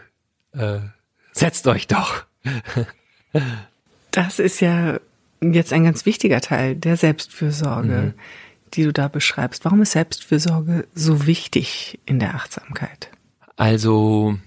äh, 0.51 0.80
setzt 1.32 1.68
euch 1.68 1.88
doch. 1.88 2.25
das 4.12 4.39
ist 4.39 4.60
ja 4.62 5.00
jetzt 5.42 5.72
ein 5.72 5.84
ganz 5.84 6.06
wichtiger 6.08 6.42
Teil 6.42 6.75
der 6.75 6.98
Selbstfürsorge, 6.98 7.88
mhm. 7.88 8.13
die 8.74 8.84
du 8.84 8.94
da 8.94 9.08
beschreibst. 9.08 9.63
Warum 9.63 9.84
ist 9.84 9.92
Selbstfürsorge 9.92 10.88
so 10.96 11.27
wichtig 11.27 12.00
in 12.06 12.20
der 12.20 12.34
Achtsamkeit? 12.34 13.12
Also 13.56 14.38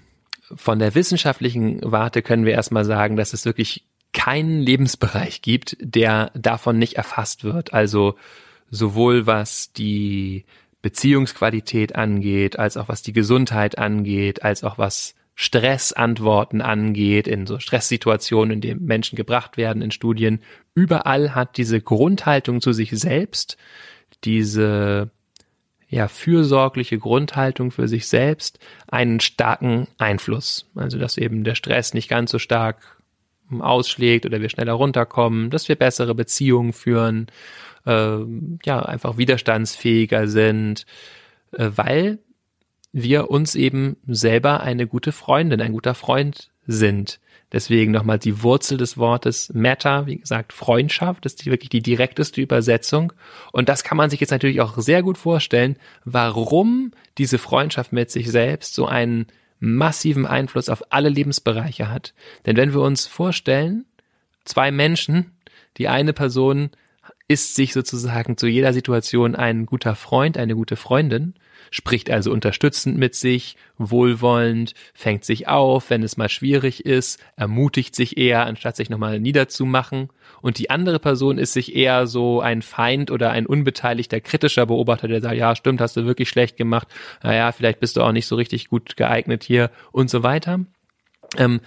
von 0.53 0.77
der 0.77 0.93
wissenschaftlichen 0.93 1.79
Warte 1.83 2.21
können 2.21 2.45
wir 2.45 2.53
erstmal 2.53 2.83
sagen, 2.83 3.15
dass 3.15 3.31
es 3.33 3.45
wirklich 3.45 3.85
keinen 4.11 4.59
Lebensbereich 4.59 5.41
gibt, 5.41 5.77
der 5.79 6.31
davon 6.35 6.77
nicht 6.77 6.95
erfasst 6.95 7.45
wird. 7.45 7.73
Also 7.73 8.15
sowohl 8.69 9.25
was 9.25 9.71
die 9.71 10.45
Beziehungsqualität 10.81 11.95
angeht, 11.95 12.57
als 12.57 12.77
auch 12.77 12.89
was 12.89 13.01
die 13.01 13.13
Gesundheit 13.13 13.77
angeht, 13.77 14.43
als 14.43 14.63
auch 14.63 14.77
was 14.77 15.15
Stressantworten 15.35 16.61
angeht, 16.61 17.27
in 17.27 17.47
so 17.47 17.59
Stresssituationen, 17.59 18.55
in 18.55 18.61
denen 18.61 18.85
Menschen 18.85 19.15
gebracht 19.15 19.55
werden 19.55 19.81
in 19.81 19.91
Studien. 19.91 20.41
Überall 20.75 21.33
hat 21.33 21.57
diese 21.57 21.79
Grundhaltung 21.79 22.59
zu 22.59 22.73
sich 22.73 22.91
selbst, 22.91 23.57
diese 24.25 25.11
ja, 25.87 26.07
fürsorgliche 26.07 26.99
Grundhaltung 26.99 27.71
für 27.71 27.87
sich 27.87 28.07
selbst 28.07 28.59
einen 28.87 29.19
starken 29.19 29.87
Einfluss. 29.97 30.69
Also, 30.75 30.99
dass 30.99 31.17
eben 31.17 31.43
der 31.43 31.55
Stress 31.55 31.93
nicht 31.93 32.09
ganz 32.09 32.31
so 32.31 32.39
stark 32.39 32.98
ausschlägt 33.59 34.25
oder 34.25 34.41
wir 34.41 34.49
schneller 34.49 34.73
runterkommen, 34.73 35.49
dass 35.49 35.67
wir 35.67 35.75
bessere 35.75 36.15
Beziehungen 36.15 36.73
führen, 36.73 37.27
äh, 37.85 38.17
ja, 38.63 38.81
einfach 38.81 39.17
widerstandsfähiger 39.17 40.27
sind, 40.27 40.85
äh, 41.51 41.69
weil 41.75 42.19
wir 42.91 43.29
uns 43.29 43.55
eben 43.55 43.97
selber 44.07 44.61
eine 44.61 44.87
gute 44.87 45.11
Freundin, 45.11 45.61
ein 45.61 45.73
guter 45.73 45.95
Freund 45.95 46.49
sind. 46.65 47.19
Deswegen 47.51 47.91
nochmal 47.91 48.19
die 48.19 48.43
Wurzel 48.43 48.77
des 48.77 48.97
Wortes 48.97 49.51
Meta, 49.53 50.05
wie 50.05 50.17
gesagt, 50.17 50.53
Freundschaft, 50.53 51.25
ist 51.25 51.43
die 51.43 51.49
wirklich 51.49 51.69
die 51.69 51.81
direkteste 51.81 52.41
Übersetzung. 52.41 53.11
Und 53.51 53.69
das 53.69 53.83
kann 53.83 53.97
man 53.97 54.11
sich 54.11 54.19
jetzt 54.19 54.29
natürlich 54.29 54.61
auch 54.61 54.77
sehr 54.77 55.01
gut 55.01 55.17
vorstellen, 55.17 55.75
warum 56.05 56.91
diese 57.17 57.39
Freundschaft 57.39 57.91
mit 57.91 58.11
sich 58.11 58.29
selbst 58.29 58.75
so 58.75 58.85
einen 58.85 59.25
massiven 59.59 60.25
Einfluss 60.25 60.69
auf 60.69 60.83
alle 60.91 61.09
Lebensbereiche 61.09 61.89
hat. 61.89 62.13
Denn 62.45 62.57
wenn 62.57 62.73
wir 62.73 62.81
uns 62.81 63.07
vorstellen, 63.07 63.85
zwei 64.45 64.71
Menschen, 64.71 65.31
die 65.77 65.87
eine 65.87 66.13
Person 66.13 66.71
ist 67.27 67.55
sich 67.55 67.73
sozusagen 67.73 68.37
zu 68.37 68.47
jeder 68.47 68.73
Situation 68.73 69.35
ein 69.35 69.65
guter 69.65 69.95
Freund, 69.95 70.37
eine 70.37 70.55
gute 70.55 70.75
Freundin, 70.75 71.35
spricht 71.71 72.09
also 72.09 72.31
unterstützend 72.31 72.97
mit 72.97 73.15
sich, 73.15 73.55
wohlwollend, 73.77 74.73
fängt 74.93 75.25
sich 75.25 75.47
auf, 75.47 75.89
wenn 75.89 76.03
es 76.03 76.17
mal 76.17 76.29
schwierig 76.29 76.85
ist, 76.85 77.19
ermutigt 77.35 77.95
sich 77.95 78.17
eher, 78.17 78.45
anstatt 78.45 78.75
sich 78.75 78.89
nochmal 78.89 79.19
niederzumachen. 79.19 80.09
Und 80.41 80.57
die 80.57 80.69
andere 80.69 80.99
Person 80.99 81.37
ist 81.37 81.53
sich 81.53 81.75
eher 81.75 82.07
so 82.07 82.41
ein 82.41 82.61
Feind 82.61 83.11
oder 83.11 83.31
ein 83.31 83.45
unbeteiligter, 83.45 84.21
kritischer 84.21 84.65
Beobachter, 84.65 85.07
der 85.07 85.21
sagt, 85.21 85.35
ja, 85.35 85.55
stimmt, 85.55 85.81
hast 85.81 85.97
du 85.97 86.05
wirklich 86.05 86.29
schlecht 86.29 86.57
gemacht, 86.57 86.87
naja, 87.23 87.51
vielleicht 87.51 87.79
bist 87.79 87.97
du 87.97 88.01
auch 88.01 88.11
nicht 88.11 88.27
so 88.27 88.35
richtig 88.35 88.69
gut 88.69 88.97
geeignet 88.97 89.43
hier 89.43 89.71
und 89.91 90.09
so 90.09 90.23
weiter. 90.23 90.61
Ähm, 91.37 91.61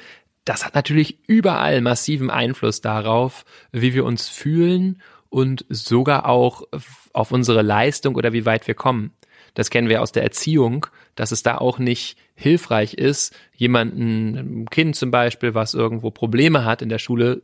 das 0.44 0.64
hat 0.64 0.74
natürlich 0.74 1.18
überall 1.28 1.80
massiven 1.80 2.30
Einfluss 2.30 2.80
darauf, 2.80 3.44
wie 3.70 3.94
wir 3.94 4.04
uns 4.04 4.28
fühlen 4.28 5.00
und 5.28 5.64
sogar 5.68 6.26
auch 6.26 6.64
auf 7.12 7.32
unsere 7.32 7.62
Leistung 7.62 8.16
oder 8.16 8.32
wie 8.32 8.44
weit 8.44 8.66
wir 8.66 8.74
kommen. 8.74 9.12
Das 9.54 9.70
kennen 9.70 9.88
wir 9.88 10.02
aus 10.02 10.12
der 10.12 10.22
Erziehung, 10.22 10.86
dass 11.14 11.32
es 11.32 11.42
da 11.42 11.58
auch 11.58 11.78
nicht 11.78 12.16
hilfreich 12.34 12.94
ist, 12.94 13.34
jemanden, 13.54 14.36
ein 14.36 14.70
Kind 14.70 14.96
zum 14.96 15.10
Beispiel, 15.10 15.54
was 15.54 15.74
irgendwo 15.74 16.10
Probleme 16.10 16.64
hat 16.64 16.82
in 16.82 16.88
der 16.88 16.98
Schule, 16.98 17.42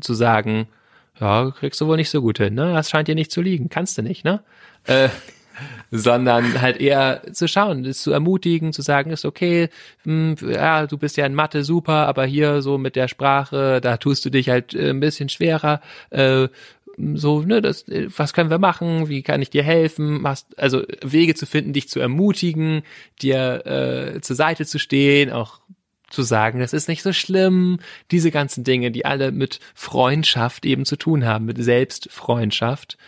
zu 0.00 0.14
sagen, 0.14 0.68
ja, 1.20 1.50
kriegst 1.50 1.80
du 1.80 1.86
wohl 1.86 1.96
nicht 1.96 2.10
so 2.10 2.22
gut 2.22 2.38
hin, 2.38 2.54
ne? 2.54 2.72
Das 2.72 2.90
scheint 2.90 3.08
dir 3.08 3.14
nicht 3.14 3.30
zu 3.30 3.42
liegen, 3.42 3.68
kannst 3.68 3.98
du 3.98 4.02
nicht, 4.02 4.24
ne? 4.24 4.42
Äh, 4.84 5.08
sondern 5.90 6.60
halt 6.60 6.80
eher 6.80 7.22
zu 7.32 7.46
schauen, 7.46 7.84
es 7.84 8.02
zu 8.02 8.12
ermutigen, 8.12 8.72
zu 8.72 8.82
sagen, 8.82 9.10
ist 9.10 9.24
okay, 9.24 9.68
hm, 10.04 10.36
ja, 10.40 10.86
du 10.86 10.96
bist 10.96 11.16
ja 11.16 11.26
in 11.26 11.34
Mathe 11.34 11.64
super, 11.64 12.08
aber 12.08 12.24
hier 12.24 12.62
so 12.62 12.78
mit 12.78 12.96
der 12.96 13.08
Sprache, 13.08 13.80
da 13.80 13.98
tust 13.98 14.24
du 14.24 14.30
dich 14.30 14.48
halt 14.48 14.74
äh, 14.74 14.90
ein 14.90 15.00
bisschen 15.00 15.28
schwerer. 15.28 15.80
Äh, 16.10 16.48
so, 16.96 17.42
ne, 17.42 17.62
das, 17.62 17.84
was 18.16 18.32
können 18.32 18.50
wir 18.50 18.58
machen? 18.58 19.08
Wie 19.08 19.22
kann 19.22 19.42
ich 19.42 19.50
dir 19.50 19.62
helfen? 19.62 20.26
Hast, 20.26 20.58
also 20.58 20.82
Wege 21.02 21.34
zu 21.34 21.46
finden, 21.46 21.72
dich 21.72 21.88
zu 21.88 22.00
ermutigen, 22.00 22.82
dir 23.20 23.66
äh, 23.66 24.20
zur 24.20 24.36
Seite 24.36 24.66
zu 24.66 24.78
stehen, 24.78 25.30
auch 25.30 25.60
zu 26.10 26.22
sagen, 26.22 26.60
das 26.60 26.72
ist 26.72 26.88
nicht 26.88 27.02
so 27.02 27.12
schlimm. 27.12 27.78
Diese 28.10 28.30
ganzen 28.30 28.64
Dinge, 28.64 28.90
die 28.90 29.04
alle 29.04 29.32
mit 29.32 29.60
Freundschaft 29.74 30.66
eben 30.66 30.84
zu 30.84 30.96
tun 30.96 31.24
haben, 31.24 31.46
mit 31.46 31.62
Selbstfreundschaft. 31.62 32.98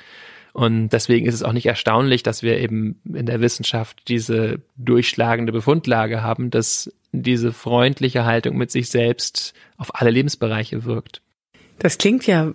Und 0.55 0.91
deswegen 0.91 1.27
ist 1.27 1.35
es 1.35 1.43
auch 1.43 1.53
nicht 1.53 1.67
erstaunlich, 1.67 2.23
dass 2.23 2.43
wir 2.43 2.59
eben 2.59 3.01
in 3.13 3.27
der 3.27 3.41
Wissenschaft 3.41 4.03
diese 4.09 4.61
durchschlagende 4.77 5.53
Befundlage 5.53 6.23
haben, 6.23 6.51
dass 6.51 6.93
diese 7.13 7.53
freundliche 7.53 8.25
Haltung 8.25 8.57
mit 8.57 8.71
sich 8.71 8.89
selbst 8.89 9.53
auf 9.77 10.01
alle 10.01 10.11
Lebensbereiche 10.11 10.85
wirkt. 10.85 11.21
Das 11.81 11.99
klingt 11.99 12.27
ja 12.27 12.55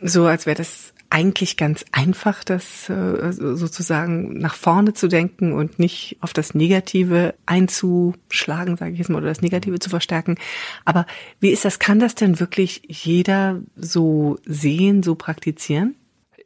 so, 0.00 0.26
als 0.26 0.46
wäre 0.46 0.56
das 0.56 0.92
eigentlich 1.10 1.56
ganz 1.56 1.84
einfach, 1.90 2.44
das 2.44 2.90
äh, 2.90 3.32
sozusagen 3.32 4.38
nach 4.38 4.54
vorne 4.54 4.92
zu 4.92 5.08
denken 5.08 5.52
und 5.52 5.78
nicht 5.78 6.18
auf 6.20 6.32
das 6.34 6.54
Negative 6.54 7.34
einzuschlagen, 7.46 8.76
sage 8.76 8.92
ich 8.92 8.98
jetzt 8.98 9.08
mal, 9.08 9.18
oder 9.18 9.28
das 9.28 9.40
Negative 9.40 9.78
zu 9.78 9.88
verstärken. 9.88 10.36
Aber 10.84 11.06
wie 11.40 11.50
ist 11.50 11.64
das? 11.64 11.78
Kann 11.78 11.98
das 11.98 12.14
denn 12.14 12.40
wirklich 12.40 12.82
jeder 12.88 13.62
so 13.74 14.38
sehen, 14.44 15.02
so 15.02 15.14
praktizieren? 15.14 15.94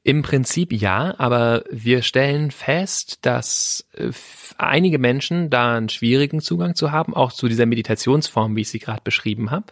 Im 0.05 0.23
Prinzip 0.23 0.73
ja, 0.73 1.15
aber 1.19 1.63
wir 1.71 2.03
stellen 2.03 2.51
fest, 2.51 3.21
dass 3.23 3.87
äh, 3.95 4.11
einige 4.59 4.99
Menschen 4.99 5.49
da 5.49 5.77
einen 5.77 5.89
schwierigen 5.89 6.41
Zugang 6.41 6.75
zu 6.75 6.91
haben, 6.91 7.15
auch 7.15 7.33
zu 7.33 7.47
dieser 7.47 7.67
Meditationsform, 7.67 8.57
wie 8.57 8.63
ich 8.63 8.71
sie 8.71 8.81
gerade 8.81 9.03
beschrieben 9.05 9.53
habe. 9.53 9.67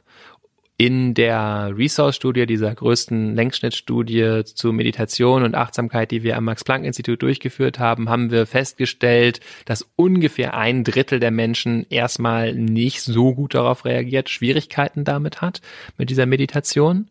In 0.80 1.12
der 1.12 1.74
Resource-Studie, 1.76 2.46
dieser 2.46 2.74
größten 2.74 3.34
Längsschnittstudie 3.34 4.44
zu 4.46 4.72
Meditation 4.72 5.42
und 5.42 5.54
Achtsamkeit, 5.54 6.10
die 6.10 6.22
wir 6.22 6.38
am 6.38 6.44
Max-Planck-Institut 6.44 7.20
durchgeführt 7.20 7.78
haben, 7.78 8.08
haben 8.08 8.30
wir 8.30 8.46
festgestellt, 8.46 9.40
dass 9.66 9.86
ungefähr 9.96 10.54
ein 10.54 10.82
Drittel 10.82 11.20
der 11.20 11.32
Menschen 11.32 11.84
erstmal 11.90 12.54
nicht 12.54 13.02
so 13.02 13.34
gut 13.34 13.52
darauf 13.52 13.84
reagiert, 13.84 14.30
Schwierigkeiten 14.30 15.04
damit 15.04 15.42
hat, 15.42 15.60
mit 15.98 16.08
dieser 16.08 16.24
Meditation. 16.24 17.10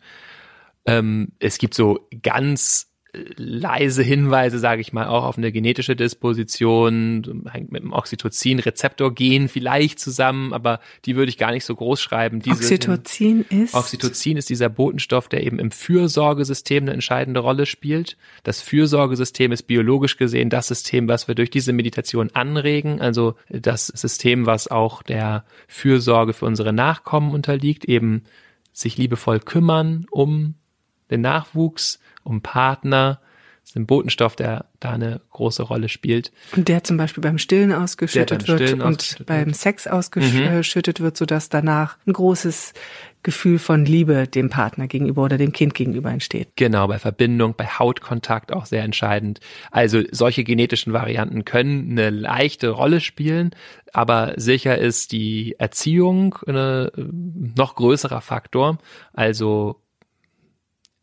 Ähm, 0.87 1.33
es 1.37 1.59
gibt 1.59 1.75
so 1.75 2.07
ganz 2.23 2.88
leise 3.13 4.03
Hinweise, 4.03 4.59
sage 4.59 4.81
ich 4.81 4.93
mal, 4.93 5.07
auch 5.07 5.23
auf 5.23 5.37
eine 5.37 5.51
genetische 5.51 5.95
Disposition, 5.95 7.43
hängt 7.51 7.71
mit 7.71 7.81
dem 7.81 7.91
Oxytocin-Rezeptor-Gen 7.91 9.47
vielleicht 9.47 9.99
zusammen, 9.99 10.53
aber 10.53 10.79
die 11.05 11.15
würde 11.15 11.29
ich 11.29 11.37
gar 11.37 11.51
nicht 11.51 11.65
so 11.65 11.75
groß 11.75 11.99
schreiben. 11.99 12.39
Diese 12.39 12.55
Oxytocin 12.55 13.45
ist? 13.49 13.73
Oxytocin 13.73 14.37
ist 14.37 14.49
dieser 14.49 14.69
Botenstoff, 14.69 15.27
der 15.27 15.43
eben 15.43 15.57
im 15.57 15.71
Fürsorgesystem 15.71 16.83
eine 16.83 16.93
entscheidende 16.93 17.39
Rolle 17.39 17.65
spielt. 17.65 18.15
Das 18.43 18.61
Fürsorgesystem 18.61 19.51
ist 19.51 19.63
biologisch 19.63 20.17
gesehen 20.17 20.49
das 20.51 20.67
System, 20.67 21.07
was 21.07 21.27
wir 21.27 21.35
durch 21.35 21.49
diese 21.49 21.73
Meditation 21.73 22.29
anregen, 22.33 23.01
also 23.01 23.35
das 23.49 23.87
System, 23.87 24.45
was 24.45 24.67
auch 24.67 25.01
der 25.01 25.45
Fürsorge 25.67 26.33
für 26.33 26.45
unsere 26.45 26.73
Nachkommen 26.73 27.33
unterliegt, 27.33 27.85
eben 27.85 28.23
sich 28.71 28.97
liebevoll 28.97 29.39
kümmern 29.39 30.05
um 30.11 30.53
den 31.09 31.21
Nachwuchs, 31.21 31.99
um 32.29 32.41
Partner. 32.41 33.19
Das 33.61 33.71
ist 33.71 33.75
ein 33.75 33.85
Botenstoff, 33.85 34.35
der 34.35 34.65
da 34.79 34.93
eine 34.93 35.21
große 35.31 35.61
Rolle 35.61 35.89
spielt. 35.89 36.31
Und 36.55 36.69
der 36.69 36.83
zum 36.83 36.97
Beispiel 36.97 37.21
beim 37.21 37.37
Stillen 37.37 37.71
ausgeschüttet 37.71 38.47
wird 38.47 38.61
Stillen 38.61 38.81
und 38.81 38.95
ausgeschüttet 38.95 39.27
beim 39.27 39.45
wird. 39.47 39.55
Sex 39.55 39.85
ausgeschüttet 39.85 40.99
mhm. 40.99 41.03
wird, 41.03 41.17
sodass 41.17 41.49
danach 41.49 41.97
ein 42.07 42.13
großes 42.13 42.73
Gefühl 43.21 43.59
von 43.59 43.85
Liebe 43.85 44.27
dem 44.27 44.49
Partner 44.49 44.87
gegenüber 44.87 45.23
oder 45.23 45.37
dem 45.37 45.51
Kind 45.51 45.75
gegenüber 45.75 46.09
entsteht. 46.09 46.47
Genau, 46.55 46.87
bei 46.87 46.99
Verbindung, 46.99 47.53
bei 47.55 47.67
Hautkontakt 47.67 48.53
auch 48.53 48.65
sehr 48.65 48.83
entscheidend. 48.83 49.41
Also 49.71 50.01
solche 50.11 50.43
genetischen 50.43 50.93
Varianten 50.93 51.43
können 51.43 51.91
eine 51.91 52.11
leichte 52.11 52.69
Rolle 52.69 53.01
spielen, 53.01 53.51
aber 53.91 54.33
sicher 54.37 54.77
ist 54.77 55.11
die 55.11 55.55
Erziehung 55.59 56.37
ein 56.47 57.53
noch 57.55 57.75
größerer 57.75 58.21
Faktor. 58.21 58.77
Also 59.13 59.81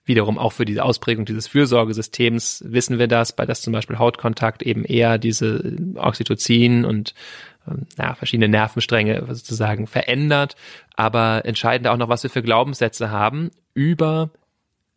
wiederum 0.06 0.38
auch 0.38 0.52
für 0.52 0.64
diese 0.64 0.84
Ausprägung 0.84 1.24
dieses 1.24 1.48
Fürsorgesystems. 1.48 2.64
Wissen 2.66 2.98
wir 2.98 3.08
das, 3.08 3.34
bei 3.34 3.44
das 3.44 3.60
zum 3.60 3.72
Beispiel 3.72 3.98
Hautkontakt 3.98 4.62
eben 4.62 4.84
eher 4.84 5.18
diese 5.18 5.76
Oxytocin 5.96 6.84
und 6.84 7.14
ähm, 7.68 7.86
ja, 7.98 8.14
verschiedene 8.14 8.48
Nervenstränge 8.48 9.24
sozusagen 9.28 9.86
verändert, 9.86 10.56
aber 10.94 11.44
entscheidend 11.44 11.88
auch 11.88 11.96
noch, 11.96 12.08
was 12.08 12.22
wir 12.22 12.30
für 12.30 12.42
Glaubenssätze 12.42 13.10
haben 13.10 13.50
über 13.74 14.30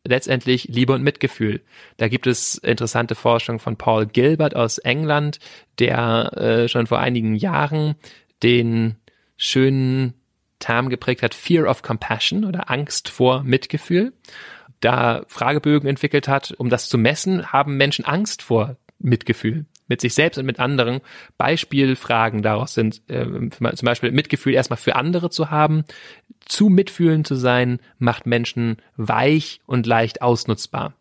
letztendlich 0.05 0.65
Liebe 0.65 0.93
und 0.93 1.03
Mitgefühl. 1.03 1.61
Da 1.97 2.07
gibt 2.07 2.25
es 2.25 2.55
interessante 2.55 3.15
Forschung 3.15 3.59
von 3.59 3.75
Paul 3.75 4.05
Gilbert 4.05 4.55
aus 4.55 4.77
England, 4.77 5.39
der 5.77 6.37
äh, 6.37 6.67
schon 6.69 6.87
vor 6.87 6.99
einigen 6.99 7.35
Jahren 7.35 7.95
den 8.41 8.95
schönen 9.35 10.13
Term 10.59 10.89
geprägt 10.89 11.23
hat, 11.23 11.33
Fear 11.33 11.69
of 11.69 11.81
Compassion 11.81 12.45
oder 12.45 12.69
Angst 12.69 13.09
vor 13.09 13.43
Mitgefühl 13.43 14.13
da 14.79 15.23
Fragebögen 15.27 15.89
entwickelt 15.89 16.27
hat, 16.27 16.53
um 16.57 16.69
das 16.69 16.89
zu 16.89 16.97
messen, 16.97 17.51
haben 17.51 17.77
Menschen 17.77 18.05
Angst 18.05 18.41
vor 18.41 18.77
Mitgefühl 18.99 19.65
mit 19.89 19.99
sich 19.99 20.13
selbst 20.13 20.37
und 20.37 20.45
mit 20.45 20.59
anderen. 20.59 21.01
Beispielfragen 21.37 22.41
daraus 22.41 22.73
sind 22.73 23.01
äh, 23.09 23.25
zum 23.25 23.85
Beispiel 23.85 24.11
Mitgefühl 24.11 24.53
erstmal 24.53 24.77
für 24.77 24.95
andere 24.95 25.29
zu 25.29 25.49
haben, 25.49 25.83
zu 26.45 26.69
mitfühlen 26.69 27.25
zu 27.25 27.35
sein, 27.35 27.79
macht 27.97 28.25
Menschen 28.25 28.77
weich 28.95 29.59
und 29.65 29.85
leicht 29.85 30.21
ausnutzbar. 30.21 30.93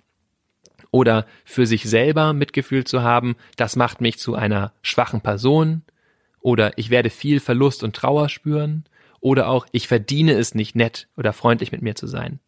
Oder 0.90 1.26
für 1.44 1.66
sich 1.66 1.84
selber 1.84 2.32
Mitgefühl 2.32 2.84
zu 2.84 3.02
haben, 3.02 3.36
das 3.56 3.76
macht 3.76 4.00
mich 4.00 4.18
zu 4.18 4.34
einer 4.34 4.72
schwachen 4.80 5.20
Person. 5.20 5.82
Oder 6.40 6.76
ich 6.78 6.88
werde 6.88 7.10
viel 7.10 7.40
Verlust 7.40 7.84
und 7.84 7.94
Trauer 7.94 8.30
spüren. 8.30 8.84
Oder 9.20 9.48
auch 9.48 9.66
ich 9.72 9.86
verdiene 9.86 10.32
es 10.32 10.54
nicht 10.54 10.74
nett 10.74 11.08
oder 11.16 11.34
freundlich 11.34 11.72
mit 11.72 11.82
mir 11.82 11.94
zu 11.94 12.06
sein. 12.06 12.40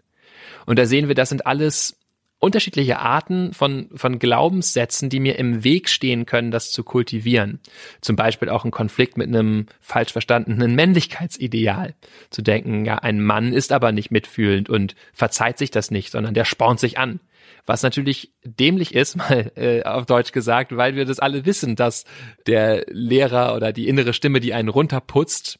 Und 0.66 0.78
da 0.78 0.86
sehen 0.86 1.08
wir, 1.08 1.14
das 1.14 1.28
sind 1.28 1.46
alles 1.46 1.96
unterschiedliche 2.40 2.98
Arten 2.98 3.52
von, 3.52 3.90
von 3.94 4.18
Glaubenssätzen, 4.18 5.10
die 5.10 5.20
mir 5.20 5.38
im 5.38 5.62
Weg 5.62 5.88
stehen 5.88 6.24
können, 6.24 6.50
das 6.50 6.72
zu 6.72 6.82
kultivieren. 6.82 7.60
Zum 8.00 8.16
Beispiel 8.16 8.48
auch 8.48 8.64
ein 8.64 8.70
Konflikt 8.70 9.18
mit 9.18 9.28
einem 9.28 9.66
falsch 9.80 10.12
verstandenen 10.12 10.74
Männlichkeitsideal. 10.74 11.94
Zu 12.30 12.42
denken, 12.42 12.86
ja, 12.86 12.96
ein 12.96 13.22
Mann 13.22 13.52
ist 13.52 13.72
aber 13.72 13.92
nicht 13.92 14.10
mitfühlend 14.10 14.70
und 14.70 14.96
verzeiht 15.12 15.58
sich 15.58 15.70
das 15.70 15.90
nicht, 15.90 16.10
sondern 16.10 16.32
der 16.32 16.46
spornt 16.46 16.80
sich 16.80 16.98
an. 16.98 17.20
Was 17.66 17.82
natürlich 17.82 18.32
dämlich 18.42 18.94
ist, 18.94 19.16
mal 19.16 19.52
äh, 19.54 19.82
auf 19.82 20.06
Deutsch 20.06 20.32
gesagt, 20.32 20.74
weil 20.74 20.96
wir 20.96 21.04
das 21.04 21.20
alle 21.20 21.44
wissen, 21.44 21.76
dass 21.76 22.06
der 22.46 22.86
Lehrer 22.88 23.54
oder 23.54 23.72
die 23.72 23.86
innere 23.86 24.14
Stimme, 24.14 24.40
die 24.40 24.54
einen 24.54 24.70
runterputzt, 24.70 25.58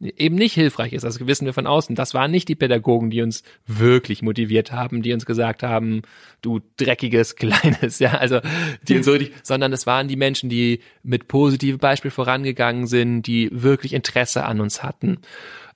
eben 0.00 0.36
nicht 0.36 0.52
hilfreich 0.52 0.92
ist. 0.92 1.04
Das 1.04 1.26
wissen 1.26 1.46
wir 1.46 1.54
von 1.54 1.66
außen. 1.66 1.96
Das 1.96 2.12
waren 2.12 2.30
nicht 2.30 2.48
die 2.48 2.54
Pädagogen, 2.54 3.10
die 3.10 3.22
uns 3.22 3.42
wirklich 3.66 4.22
motiviert 4.22 4.72
haben, 4.72 5.02
die 5.02 5.12
uns 5.12 5.24
gesagt 5.24 5.62
haben, 5.62 6.02
du 6.42 6.60
dreckiges 6.76 7.36
Kleines, 7.36 7.98
ja, 7.98 8.14
also 8.14 8.40
die 8.86 8.96
uns 8.96 9.06
wirklich, 9.06 9.32
sondern 9.42 9.72
es 9.72 9.86
waren 9.86 10.08
die 10.08 10.16
Menschen, 10.16 10.50
die 10.50 10.80
mit 11.02 11.28
positivem 11.28 11.78
Beispiel 11.78 12.10
vorangegangen 12.10 12.86
sind, 12.86 13.22
die 13.22 13.48
wirklich 13.52 13.94
Interesse 13.94 14.44
an 14.44 14.60
uns 14.60 14.82
hatten. 14.82 15.18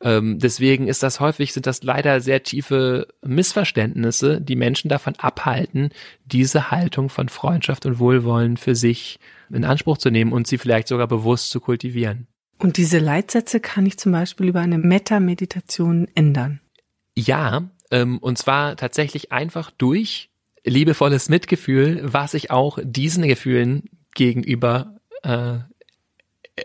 Ähm, 0.02 0.38
deswegen 0.38 0.88
ist 0.88 1.02
das 1.02 1.20
häufig, 1.20 1.52
sind 1.52 1.66
das 1.66 1.83
leider 1.83 2.20
sehr 2.20 2.42
tiefe 2.42 3.09
Missverständnisse, 3.22 4.40
die 4.40 4.56
Menschen 4.56 4.88
davon 4.88 5.14
abhalten, 5.16 5.90
diese 6.24 6.70
Haltung 6.70 7.09
von 7.09 7.28
Freundschaft 7.28 7.85
und 7.87 7.98
Wohlwollen 7.98 8.56
für 8.56 8.74
sich 8.74 9.18
in 9.50 9.64
Anspruch 9.64 9.98
zu 9.98 10.11
nehmen 10.11 10.33
und 10.33 10.46
sie 10.46 10.59
vielleicht 10.59 10.88
sogar 10.88 11.06
bewusst 11.06 11.50
zu 11.50 11.61
kultivieren. 11.61 12.28
Und 12.60 12.76
diese 12.76 12.98
Leitsätze 12.98 13.58
kann 13.58 13.86
ich 13.86 13.98
zum 13.98 14.12
Beispiel 14.12 14.48
über 14.48 14.60
eine 14.60 14.76
Meta-Meditation 14.76 16.08
ändern. 16.14 16.60
Ja, 17.16 17.70
ähm, 17.90 18.18
und 18.18 18.36
zwar 18.36 18.76
tatsächlich 18.76 19.32
einfach 19.32 19.70
durch 19.70 20.30
liebevolles 20.64 21.30
Mitgefühl, 21.30 22.00
was 22.02 22.34
ich 22.34 22.50
auch 22.50 22.78
diesen 22.82 23.26
Gefühlen 23.26 23.84
gegenüber 24.14 24.96
äh, 25.22 25.60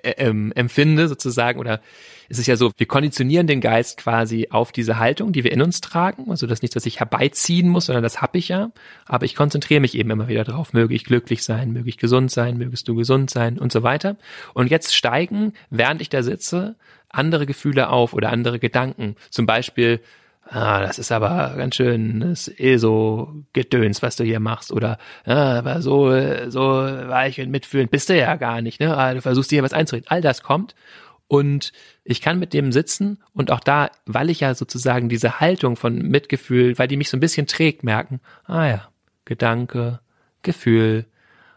ähm, 0.03 0.51
empfinde 0.55 1.07
sozusagen 1.07 1.59
oder 1.59 1.81
es 2.27 2.39
ist 2.39 2.47
ja 2.47 2.55
so, 2.55 2.71
wir 2.75 2.87
konditionieren 2.87 3.45
den 3.45 3.61
Geist 3.61 3.97
quasi 3.97 4.47
auf 4.49 4.71
diese 4.71 4.97
Haltung, 4.97 5.31
die 5.31 5.43
wir 5.43 5.51
in 5.51 5.61
uns 5.61 5.81
tragen, 5.81 6.31
also 6.31 6.47
das 6.47 6.57
ist 6.57 6.61
nichts, 6.63 6.75
was 6.75 6.85
ich 6.85 6.99
herbeiziehen 6.99 7.69
muss, 7.69 7.85
sondern 7.85 8.03
das 8.03 8.21
habe 8.21 8.37
ich 8.37 8.47
ja, 8.47 8.71
aber 9.05 9.25
ich 9.25 9.35
konzentriere 9.35 9.79
mich 9.79 9.95
eben 9.95 10.09
immer 10.09 10.27
wieder 10.27 10.43
drauf, 10.43 10.73
möge 10.73 10.95
ich 10.95 11.03
glücklich 11.03 11.43
sein, 11.43 11.71
möge 11.71 11.89
ich 11.89 11.97
gesund 11.97 12.31
sein, 12.31 12.57
mögest 12.57 12.87
du 12.87 12.95
gesund 12.95 13.29
sein? 13.29 13.59
Und 13.59 13.71
so 13.71 13.83
weiter. 13.83 14.17
Und 14.53 14.71
jetzt 14.71 14.95
steigen, 14.95 15.53
während 15.69 16.01
ich 16.01 16.09
da 16.09 16.23
sitze, 16.23 16.75
andere 17.09 17.45
Gefühle 17.45 17.89
auf 17.89 18.13
oder 18.13 18.29
andere 18.29 18.59
Gedanken. 18.59 19.15
Zum 19.29 19.45
Beispiel 19.45 20.01
ah, 20.49 20.81
das 20.81 20.99
ist 20.99 21.11
aber 21.11 21.55
ganz 21.57 21.75
schön, 21.75 22.19
das 22.21 22.47
ist 22.47 22.59
eh 22.59 22.77
so 22.77 23.33
Gedöns, 23.53 24.01
was 24.01 24.15
du 24.15 24.23
hier 24.23 24.39
machst. 24.39 24.71
Oder, 24.71 24.97
ah, 25.25 25.59
aber 25.59 25.81
so, 25.81 26.09
so 26.49 26.61
weich 26.61 27.39
und 27.39 27.51
mitfühlend 27.51 27.91
bist 27.91 28.09
du 28.09 28.17
ja 28.17 28.35
gar 28.35 28.61
nicht, 28.61 28.79
ne? 28.79 28.95
Ah, 28.95 29.13
du 29.13 29.21
versuchst 29.21 29.51
dir 29.51 29.63
was 29.63 29.73
einzureden. 29.73 30.07
All 30.09 30.21
das 30.21 30.43
kommt. 30.43 30.75
Und 31.27 31.71
ich 32.03 32.21
kann 32.21 32.37
mit 32.37 32.53
dem 32.53 32.71
sitzen 32.71 33.23
und 33.33 33.49
auch 33.49 33.59
da, 33.59 33.89
weil 34.05 34.29
ich 34.29 34.41
ja 34.41 34.53
sozusagen 34.53 35.09
diese 35.09 35.39
Haltung 35.39 35.75
von 35.75 35.97
Mitgefühl, 35.97 36.77
weil 36.77 36.87
die 36.87 36.97
mich 36.97 37.09
so 37.09 37.17
ein 37.17 37.21
bisschen 37.21 37.47
trägt, 37.47 37.83
merken, 37.83 38.21
ah 38.45 38.67
ja, 38.67 38.87
Gedanke, 39.25 39.99
Gefühl, 40.43 41.05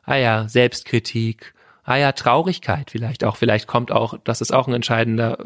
ah 0.05 0.17
ja, 0.17 0.49
Selbstkritik, 0.49 1.53
ah 1.89 1.97
ja, 1.97 2.13
Traurigkeit 2.13 2.91
vielleicht 2.91 3.25
auch. 3.25 3.37
Vielleicht 3.37 3.67
kommt 3.67 3.91
auch, 3.91 4.19
das 4.23 4.43
ist 4.43 4.53
auch 4.53 4.69
ein 4.69 4.75
entscheidender 4.75 5.39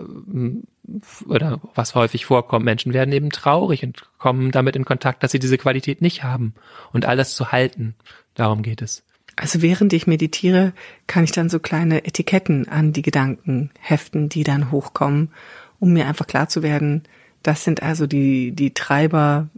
oder 1.28 1.60
was 1.74 1.94
häufig 1.94 2.26
vorkommt, 2.26 2.64
Menschen 2.64 2.92
werden 2.92 3.12
eben 3.12 3.30
traurig 3.30 3.84
und 3.84 4.08
kommen 4.18 4.50
damit 4.50 4.74
in 4.74 4.84
Kontakt, 4.84 5.22
dass 5.22 5.30
sie 5.30 5.38
diese 5.38 5.56
Qualität 5.56 6.02
nicht 6.02 6.24
haben 6.24 6.54
und 6.92 7.06
alles 7.06 7.36
zu 7.36 7.52
halten. 7.52 7.94
Darum 8.34 8.62
geht 8.62 8.82
es. 8.82 9.04
Also 9.36 9.62
während 9.62 9.92
ich 9.92 10.08
meditiere, 10.08 10.72
kann 11.06 11.24
ich 11.24 11.32
dann 11.32 11.48
so 11.48 11.60
kleine 11.60 12.04
Etiketten 12.04 12.68
an 12.68 12.92
die 12.92 13.02
Gedanken 13.02 13.70
heften, 13.78 14.28
die 14.28 14.42
dann 14.42 14.72
hochkommen, 14.72 15.30
um 15.78 15.92
mir 15.92 16.06
einfach 16.06 16.26
klar 16.26 16.48
zu 16.48 16.62
werden, 16.62 17.04
das 17.42 17.64
sind 17.64 17.82
also 17.82 18.06
die, 18.06 18.52
die 18.52 18.74
Treiber 18.74 19.48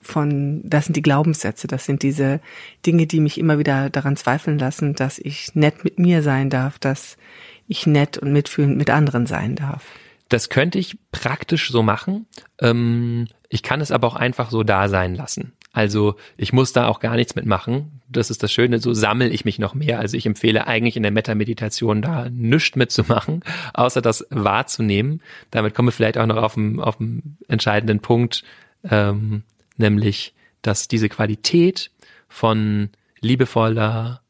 von, 0.00 0.62
das 0.64 0.86
sind 0.86 0.96
die 0.96 1.02
Glaubenssätze, 1.02 1.66
das 1.66 1.84
sind 1.84 2.02
diese 2.02 2.40
Dinge, 2.86 3.06
die 3.06 3.20
mich 3.20 3.38
immer 3.38 3.58
wieder 3.58 3.90
daran 3.90 4.16
zweifeln 4.16 4.58
lassen, 4.58 4.94
dass 4.94 5.18
ich 5.18 5.54
nett 5.54 5.84
mit 5.84 5.98
mir 5.98 6.22
sein 6.22 6.50
darf, 6.50 6.78
dass 6.78 7.16
ich 7.68 7.86
nett 7.86 8.18
und 8.18 8.32
mitfühlend 8.32 8.76
mit 8.76 8.90
anderen 8.90 9.26
sein 9.26 9.56
darf. 9.56 9.84
Das 10.28 10.48
könnte 10.48 10.78
ich 10.78 10.96
praktisch 11.12 11.70
so 11.70 11.82
machen. 11.82 12.26
Ähm, 12.60 13.26
ich 13.48 13.62
kann 13.62 13.80
es 13.80 13.90
aber 13.90 14.06
auch 14.06 14.16
einfach 14.16 14.50
so 14.50 14.62
da 14.62 14.88
sein 14.88 15.14
lassen. 15.14 15.52
Also 15.72 16.16
ich 16.36 16.52
muss 16.52 16.72
da 16.72 16.88
auch 16.88 16.98
gar 16.98 17.14
nichts 17.14 17.36
mitmachen. 17.36 18.00
Das 18.08 18.30
ist 18.30 18.42
das 18.42 18.52
Schöne, 18.52 18.80
so 18.80 18.92
sammle 18.92 19.28
ich 19.28 19.44
mich 19.44 19.58
noch 19.58 19.74
mehr. 19.74 20.00
Also 20.00 20.16
ich 20.16 20.26
empfehle 20.26 20.66
eigentlich 20.66 20.96
in 20.96 21.02
der 21.02 21.12
Meta-Meditation 21.12 22.02
da 22.02 22.28
nichts 22.28 22.76
mitzumachen, 22.76 23.42
außer 23.74 24.02
das 24.02 24.26
wahrzunehmen. 24.30 25.20
Damit 25.50 25.74
komme 25.74 25.90
ich 25.90 25.94
vielleicht 25.94 26.18
auch 26.18 26.26
noch 26.26 26.36
auf 26.36 26.56
einen, 26.56 26.80
auf 26.80 26.96
entscheidenden 27.46 28.00
Punkt, 28.00 28.42
ähm, 28.88 29.42
nämlich, 29.80 30.34
dass 30.62 30.88
diese 30.88 31.08
Qualität 31.08 31.90
von 32.28 32.90
liebevoller 33.20 34.22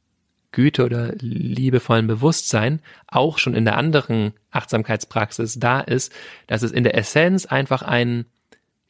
Güte 0.52 0.84
oder 0.84 1.12
liebevollen 1.18 2.06
Bewusstsein 2.06 2.80
auch 3.06 3.38
schon 3.38 3.54
in 3.54 3.64
der 3.64 3.76
anderen 3.76 4.32
Achtsamkeitspraxis 4.50 5.58
da 5.60 5.80
ist, 5.80 6.12
dass 6.46 6.62
es 6.62 6.72
in 6.72 6.82
der 6.82 6.96
Essenz 6.96 7.46
einfach 7.46 7.82
ein 7.82 8.24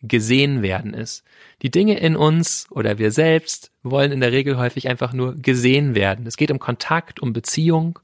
gesehen 0.03 0.63
werden 0.63 0.95
ist. 0.95 1.25
Die 1.61 1.71
Dinge 1.71 1.99
in 1.99 2.17
uns 2.17 2.67
oder 2.71 2.99
wir 2.99 3.11
selbst 3.11 3.71
wollen 3.83 4.13
in 4.13 4.21
der 4.21 4.33
Regel 4.33 4.57
häufig 4.57 4.89
einfach 4.89 5.13
nur 5.13 5.35
gesehen 5.37 5.95
werden. 5.95 6.27
Es 6.27 6.39
geht 6.39 6.51
um 6.51 6.59
Kontakt, 6.59 7.21
um 7.21 7.35
Beziehung 7.35 7.99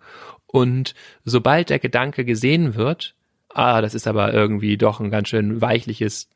und 0.46 0.94
sobald 1.24 1.70
der 1.70 1.78
Gedanke 1.78 2.26
gesehen 2.26 2.74
wird, 2.74 3.14
ah, 3.48 3.80
das 3.80 3.94
ist 3.94 4.06
aber 4.06 4.34
irgendwie 4.34 4.76
doch 4.76 5.00
ein 5.00 5.10
ganz 5.10 5.28
schön 5.28 5.62
weichliches 5.62 6.28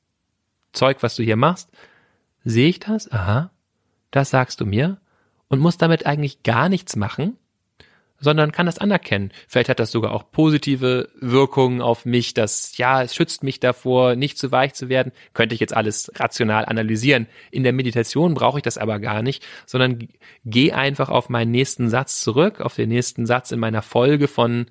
Zeug, 0.72 1.02
was 1.02 1.16
du 1.16 1.22
hier 1.22 1.37
machst, 1.37 1.68
sehe 2.44 2.68
ich 2.68 2.81
das? 2.81 3.11
Aha, 3.11 3.50
das 4.11 4.31
sagst 4.31 4.61
du 4.61 4.66
mir 4.66 5.00
und 5.48 5.61
muss 5.61 5.79
damit 5.79 6.07
eigentlich 6.07 6.42
gar 6.42 6.68
nichts 6.68 6.96
machen, 6.96 7.37
sondern 8.18 8.53
kann 8.53 8.66
das 8.66 8.79
anerkennen. 8.79 9.33
Vielleicht 9.48 9.70
hat 9.70 9.81
das 9.81 9.90
sogar 9.90 10.12
auch 10.12 10.31
positive 10.31 11.09
Wirkungen 11.20 11.81
auf 11.81 12.05
mich, 12.05 12.35
dass 12.35 12.76
ja, 12.76 13.03
es 13.03 13.14
schützt 13.14 13.42
mich 13.42 13.61
davor, 13.61 14.14
nicht 14.14 14.38
zu 14.38 14.53
weich 14.53 14.74
zu 14.74 14.88
werden. 14.88 15.12
Könnte 15.33 15.55
ich 15.55 15.61
jetzt 15.61 15.74
alles 15.74 16.12
rational 16.16 16.66
analysieren. 16.66 17.26
In 17.50 17.62
der 17.62 17.72
Meditation 17.72 18.35
brauche 18.35 18.59
ich 18.59 18.62
das 18.62 18.79
aber 18.79 19.00
gar 19.00 19.22
nicht, 19.22 19.42
sondern 19.66 20.09
gehe 20.44 20.74
einfach 20.74 21.09
auf 21.09 21.31
meinen 21.31 21.50
nächsten 21.50 21.88
Satz 21.88 22.20
zurück, 22.20 22.61
auf 22.61 22.74
den 22.74 22.90
nächsten 22.90 23.26
Satz 23.26 23.53
in 23.53 23.59
meiner 23.59 23.83
Folge 23.83 24.29
von 24.29 24.66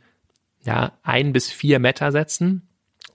ja, 0.61 0.93
ein 1.03 1.33
bis 1.33 1.51
vier 1.51 1.79
Metasätzen 1.79 2.69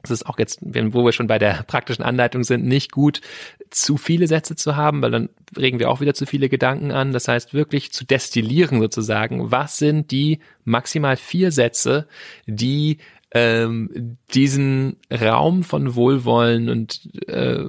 es 0.04 0.10
ist 0.10 0.26
auch 0.26 0.38
jetzt, 0.38 0.60
wo 0.62 1.04
wir 1.04 1.12
schon 1.12 1.26
bei 1.26 1.38
der 1.38 1.62
praktischen 1.66 2.04
Anleitung 2.04 2.44
sind, 2.44 2.64
nicht 2.64 2.92
gut, 2.92 3.20
zu 3.74 3.96
viele 3.96 4.28
Sätze 4.28 4.54
zu 4.54 4.76
haben, 4.76 5.02
weil 5.02 5.10
dann 5.10 5.28
regen 5.56 5.78
wir 5.78 5.90
auch 5.90 6.00
wieder 6.00 6.14
zu 6.14 6.26
viele 6.26 6.48
Gedanken 6.48 6.92
an. 6.92 7.12
Das 7.12 7.28
heißt, 7.28 7.54
wirklich 7.54 7.92
zu 7.92 8.04
destillieren 8.04 8.80
sozusagen, 8.80 9.50
was 9.50 9.78
sind 9.78 10.10
die 10.10 10.38
maximal 10.64 11.16
vier 11.16 11.50
Sätze, 11.50 12.06
die 12.46 12.98
ähm, 13.32 14.16
diesen 14.32 14.96
Raum 15.10 15.64
von 15.64 15.96
Wohlwollen 15.96 16.68
und 16.68 17.08
äh, 17.26 17.64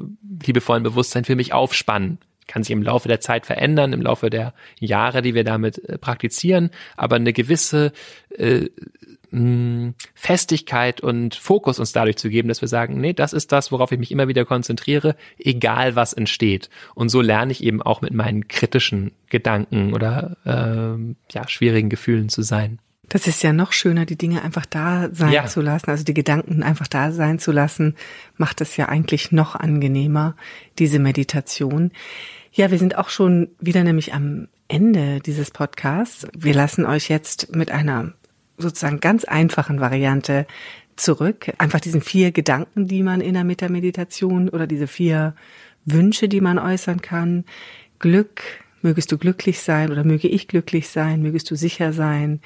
liebevollen 0.46 0.84
Bewusstsein 0.84 1.26
für 1.26 1.36
mich 1.36 1.54
aufspannen 1.54 2.20
kann 2.48 2.62
sich 2.62 2.72
im 2.72 2.84
Laufe 2.84 3.08
der 3.08 3.22
Zeit 3.22 3.48
verändern, 3.48 3.91
im 3.91 4.04
Laufe 4.04 4.30
der 4.30 4.54
Jahre, 4.80 5.24
die 5.24 5.34
wir 5.34 5.44
damit 5.44 5.84
äh, 5.89 5.98
praktizieren, 5.98 6.70
aber 6.96 7.15
eine 7.15 7.34
gewisse 7.34 7.91
äh, 8.30 8.70
Festigkeit 10.13 11.02
und 11.02 11.36
Fokus 11.36 11.80
uns 11.80 11.91
dadurch 11.91 12.15
zu 12.17 12.30
geben, 12.30 12.48
dass 12.48 12.62
wir 12.62 12.67
sagen, 12.67 13.02
nee, 13.02 13.13
das 13.13 13.34
ist 13.34 13.52
das, 13.52 13.71
worauf 13.71 13.91
ich 13.91 14.00
mich 14.00 14.12
immer 14.12 14.28
wieder 14.28 14.45
konzentriere, 14.45 15.15
egal 15.38 15.95
was 15.95 16.13
entsteht. 16.13 16.69
Und 16.93 17.10
so 17.10 17.21
lerne 17.21 17.52
ich 17.52 17.63
eben 17.63 17.82
auch 17.82 18.02
mit 18.02 18.13
meinen 18.13 18.48
kritischen 18.48 19.12
Gedanken 19.30 19.93
oder 19.93 20.38
äh, 20.45 21.15
ja, 21.34 21.48
schwierigen 21.48 21.89
Gefühlen 21.89 22.30
zu 22.30 22.43
sein. 22.43 22.80
Das 23.10 23.28
ist 23.28 23.43
ja 23.43 23.54
noch 23.54 23.71
schöner, 23.71 24.06
die 24.06 24.17
Dinge 24.17 24.41
einfach 24.41 24.65
da 24.65 25.10
sein 25.12 25.32
ja. 25.32 25.45
zu 25.45 25.62
lassen, 25.62 25.89
also 25.89 26.04
die 26.04 26.13
Gedanken 26.13 26.63
einfach 26.63 26.88
da 26.88 27.12
sein 27.12 27.38
zu 27.38 27.52
lassen, 27.52 27.95
macht 28.38 28.62
es 28.62 28.78
ja 28.78 28.88
eigentlich 28.89 29.32
noch 29.32 29.56
angenehmer, 29.56 30.36
diese 30.80 31.00
Meditation. 31.00 31.91
Ja, 32.52 32.71
wir 32.71 32.80
sind 32.80 32.98
auch 32.98 33.10
schon 33.10 33.50
wieder 33.60 33.84
nämlich 33.84 34.13
am 34.13 34.48
Ende 34.67 35.19
dieses 35.19 35.52
Podcasts. 35.52 36.26
Wir 36.36 36.54
lassen 36.54 36.86
euch 36.86 37.10
jetzt 37.10 37.54
mit 37.56 37.69
einer 37.69 38.13
sozusagen 38.58 39.00
ganz 39.00 39.26
einfachen 39.26 39.80
Variante 39.80 40.46
zurück. 40.96 41.54
Einfach 41.58 41.80
diesen 41.80 42.02
vier 42.02 42.32
Gedanken, 42.32 42.88
die 42.88 43.04
man 43.04 43.22
in 43.22 43.34
der 43.34 43.44
Metameditation 43.44 44.50
oder 44.50 44.68
diese 44.68 44.88
vier 44.88 45.36
Wünsche, 45.86 46.28
die 46.28 46.41
man 46.41 46.58
äußern 46.58 47.02
kann. 47.02 47.46
Glück, 48.00 48.41
mögest 48.82 49.12
du 49.12 49.18
glücklich 49.18 49.60
sein 49.60 49.91
oder 49.91 50.04
möge 50.04 50.28
ich 50.28 50.48
glücklich 50.48 50.89
sein, 50.89 51.22
mögest 51.22 51.50
du 51.52 51.56
sicher 51.56 51.91
sein, 51.94 52.39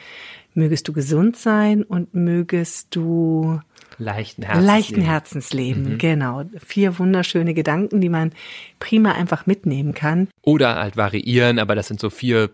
mögest 0.53 0.87
du 0.87 0.93
gesund 0.93 1.37
sein 1.37 1.83
und 1.83 2.13
mögest 2.13 2.95
du 2.95 3.59
leichten 3.97 4.43
Herzens 4.43 4.65
leichten 4.65 5.01
Herzensleben. 5.01 5.93
Mhm. 5.93 5.97
Genau. 5.97 6.43
Vier 6.65 6.97
wunderschöne 6.99 7.53
Gedanken, 7.53 8.01
die 8.01 8.09
man 8.09 8.31
prima 8.79 9.11
einfach 9.11 9.45
mitnehmen 9.45 9.93
kann. 9.93 10.29
Oder 10.41 10.75
halt 10.75 10.97
variieren, 10.97 11.59
aber 11.59 11.75
das 11.75 11.87
sind 11.87 11.99
so 11.99 12.09
vier 12.09 12.49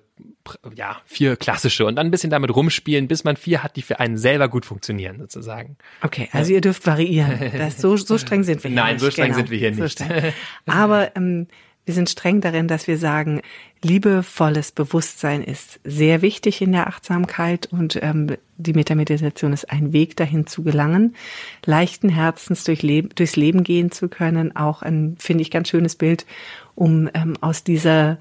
ja, 0.76 0.98
vier 1.06 1.36
klassische 1.36 1.86
und 1.86 1.96
dann 1.96 2.08
ein 2.08 2.12
bisschen 2.12 2.30
damit 2.30 2.56
rumspielen, 2.56 3.08
bis 3.08 3.24
man 3.24 3.38
vier 3.38 3.64
hat, 3.64 3.76
die 3.76 3.82
für 3.82 4.00
einen 4.00 4.18
selber 4.18 4.48
gut 4.48 4.66
funktionieren, 4.66 5.20
sozusagen. 5.20 5.78
Okay, 6.02 6.30
also 6.32 6.54
ihr 6.54 6.62
dürft 6.62 6.86
variieren. 6.86 7.52
Das, 7.58 7.78
so, 7.80 7.98
so 7.98 8.18
streng 8.20 8.44
sind 8.44 8.64
wir 8.64 8.70
hier 8.70 8.80
Nein, 8.80 8.94
nicht. 8.96 9.02
so 9.02 9.12
streng 9.12 9.28
genau. 9.28 9.38
sind 9.38 9.50
wir 9.50 9.58
hier 9.58 9.72
nicht. 9.72 10.00
So 10.00 10.06
Aber 10.66 11.16
ähm, 11.16 11.48
wir 11.86 11.94
sind 11.94 12.10
streng 12.10 12.42
darin, 12.42 12.68
dass 12.68 12.88
wir 12.88 12.98
sagen, 12.98 13.42
liebevolles 13.84 14.72
Bewusstsein 14.72 15.44
ist 15.44 15.80
sehr 15.84 16.24
wichtig 16.24 16.62
in 16.62 16.72
der 16.72 16.88
Achtsamkeit 16.88 17.68
und 17.72 18.00
ähm, 18.02 18.36
die 18.58 18.74
Metameditation 18.74 19.54
ist 19.54 19.70
ein 19.70 19.94
Weg 19.94 20.16
dahin 20.16 20.48
zu 20.48 20.64
gelangen, 20.64 21.16
leichten 21.64 22.10
Herzens 22.10 22.64
durch 22.64 22.82
Leben, 22.82 23.10
durchs 23.14 23.36
Leben 23.36 23.64
gehen 23.64 23.92
zu 23.92 24.10
können. 24.10 24.56
Auch 24.56 24.82
ein, 24.82 25.16
finde 25.20 25.44
ich, 25.44 25.52
ganz 25.52 25.70
schönes 25.70 25.96
Bild, 25.96 26.26
um 26.74 27.08
ähm, 27.14 27.38
aus 27.42 27.64
dieser 27.64 28.18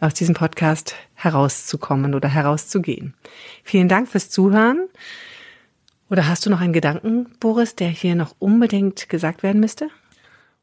aus 0.00 0.14
diesem 0.14 0.34
Podcast 0.34 0.94
herauszukommen 1.14 2.14
oder 2.14 2.28
herauszugehen. 2.28 3.14
Vielen 3.62 3.88
Dank 3.88 4.08
fürs 4.08 4.30
Zuhören. 4.30 4.88
Oder 6.10 6.28
hast 6.28 6.46
du 6.46 6.50
noch 6.50 6.60
einen 6.60 6.72
Gedanken, 6.72 7.26
Boris, 7.40 7.74
der 7.74 7.88
hier 7.88 8.14
noch 8.14 8.34
unbedingt 8.38 9.08
gesagt 9.08 9.42
werden 9.42 9.60
müsste? 9.60 9.88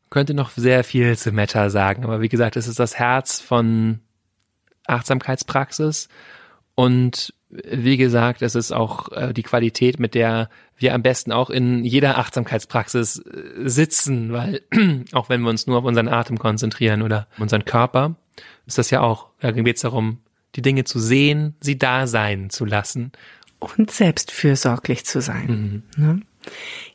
Könnte 0.10 0.34
noch 0.34 0.52
sehr 0.52 0.84
viel 0.84 1.18
zu 1.18 1.32
Meta 1.32 1.70
sagen, 1.70 2.04
aber 2.04 2.22
wie 2.22 2.30
gesagt, 2.30 2.56
es 2.56 2.68
ist 2.68 2.80
das 2.80 2.98
Herz 2.98 3.42
von 3.42 4.00
Achtsamkeitspraxis 4.86 6.08
und 6.76 7.34
wie 7.50 7.98
gesagt, 7.98 8.42
es 8.42 8.56
ist 8.56 8.72
auch 8.72 9.12
äh, 9.12 9.34
die 9.34 9.44
Qualität, 9.44 10.00
mit 10.00 10.16
der 10.16 10.50
wir 10.76 10.94
am 10.94 11.04
besten 11.04 11.32
auch 11.32 11.50
in 11.50 11.84
jeder 11.84 12.18
Achtsamkeitspraxis 12.18 13.20
äh, 13.20 13.70
sitzen, 13.70 14.34
weil 14.34 14.62
auch 15.12 15.30
wenn 15.30 15.42
wir 15.42 15.50
uns 15.50 15.68
nur 15.68 15.78
auf 15.78 15.86
unseren 15.86 16.08
Atem 16.08 16.40
konzentrieren 16.40 17.02
oder 17.02 17.28
unseren 17.38 17.66
Körper, 17.66 18.16
ist 18.66 18.78
das 18.78 18.90
ja 18.90 19.02
auch, 19.02 19.28
da 19.40 19.52
geht 19.52 19.76
es 19.76 19.82
darum, 19.82 20.20
die 20.56 20.62
Dinge 20.62 20.84
zu 20.84 21.00
sehen, 21.00 21.56
sie 21.62 21.78
da 21.78 22.08
sein 22.08 22.50
zu 22.50 22.66
lassen. 22.66 23.12
Und 23.60 23.92
selbst 23.92 24.32
fürsorglich 24.32 25.06
zu 25.06 25.22
sein. 25.22 25.84
Mhm. 25.98 26.04
Ne? 26.04 26.22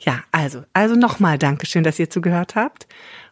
Ja, 0.01 0.23
also, 0.33 0.65
also 0.75 0.95
nochmal 0.95 1.39
Dankeschön, 1.39 1.83
dass 1.83 1.99
ihr 1.99 2.11
zugehört 2.11 2.55
habt. 2.55 2.87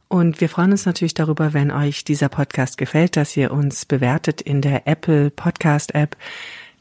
Und 0.08 0.40
wir 0.40 0.48
freuen 0.48 0.70
uns 0.70 0.86
natürlich 0.86 1.14
darüber, 1.14 1.52
wenn 1.52 1.70
euch 1.70 2.04
dieser 2.04 2.28
Podcast 2.28 2.78
gefällt, 2.78 3.16
dass 3.16 3.36
ihr 3.36 3.50
uns 3.50 3.84
bewertet 3.84 4.40
in 4.40 4.62
der 4.62 4.86
Apple 4.86 5.30
Podcast 5.30 5.94
App 5.94 6.16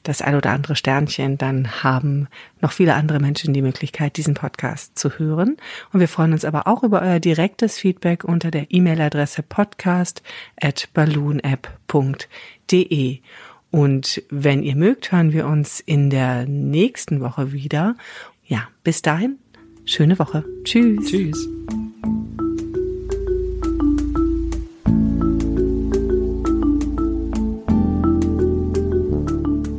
das 0.07 0.21
ein 0.21 0.35
oder 0.35 0.51
andere 0.51 0.75
Sternchen, 0.75 1.37
dann 1.37 1.83
haben 1.83 2.27
noch 2.61 2.71
viele 2.71 2.95
andere 2.95 3.19
Menschen 3.19 3.53
die 3.53 3.61
Möglichkeit, 3.61 4.17
diesen 4.17 4.33
Podcast 4.33 4.97
zu 4.97 5.19
hören. 5.19 5.57
Und 5.91 5.99
wir 5.99 6.07
freuen 6.07 6.33
uns 6.33 6.45
aber 6.45 6.67
auch 6.67 6.83
über 6.83 7.01
euer 7.01 7.19
direktes 7.19 7.77
Feedback 7.77 8.23
unter 8.23 8.49
der 8.51 8.71
E-Mail-Adresse 8.71 9.43
podcast 9.43 10.23
at 10.61 10.87
balloonapp.de. 10.93 13.19
Und 13.71 14.23
wenn 14.29 14.63
ihr 14.63 14.77
mögt, 14.77 15.11
hören 15.11 15.33
wir 15.33 15.47
uns 15.47 15.81
in 15.81 16.09
der 16.09 16.45
nächsten 16.45 17.19
Woche 17.19 17.51
wieder. 17.51 17.97
Ja, 18.45 18.69
bis 18.83 19.01
dahin, 19.01 19.37
schöne 19.83 20.17
Woche. 20.17 20.45
Tschüss. 20.63 21.09
Tschüss. 21.09 21.49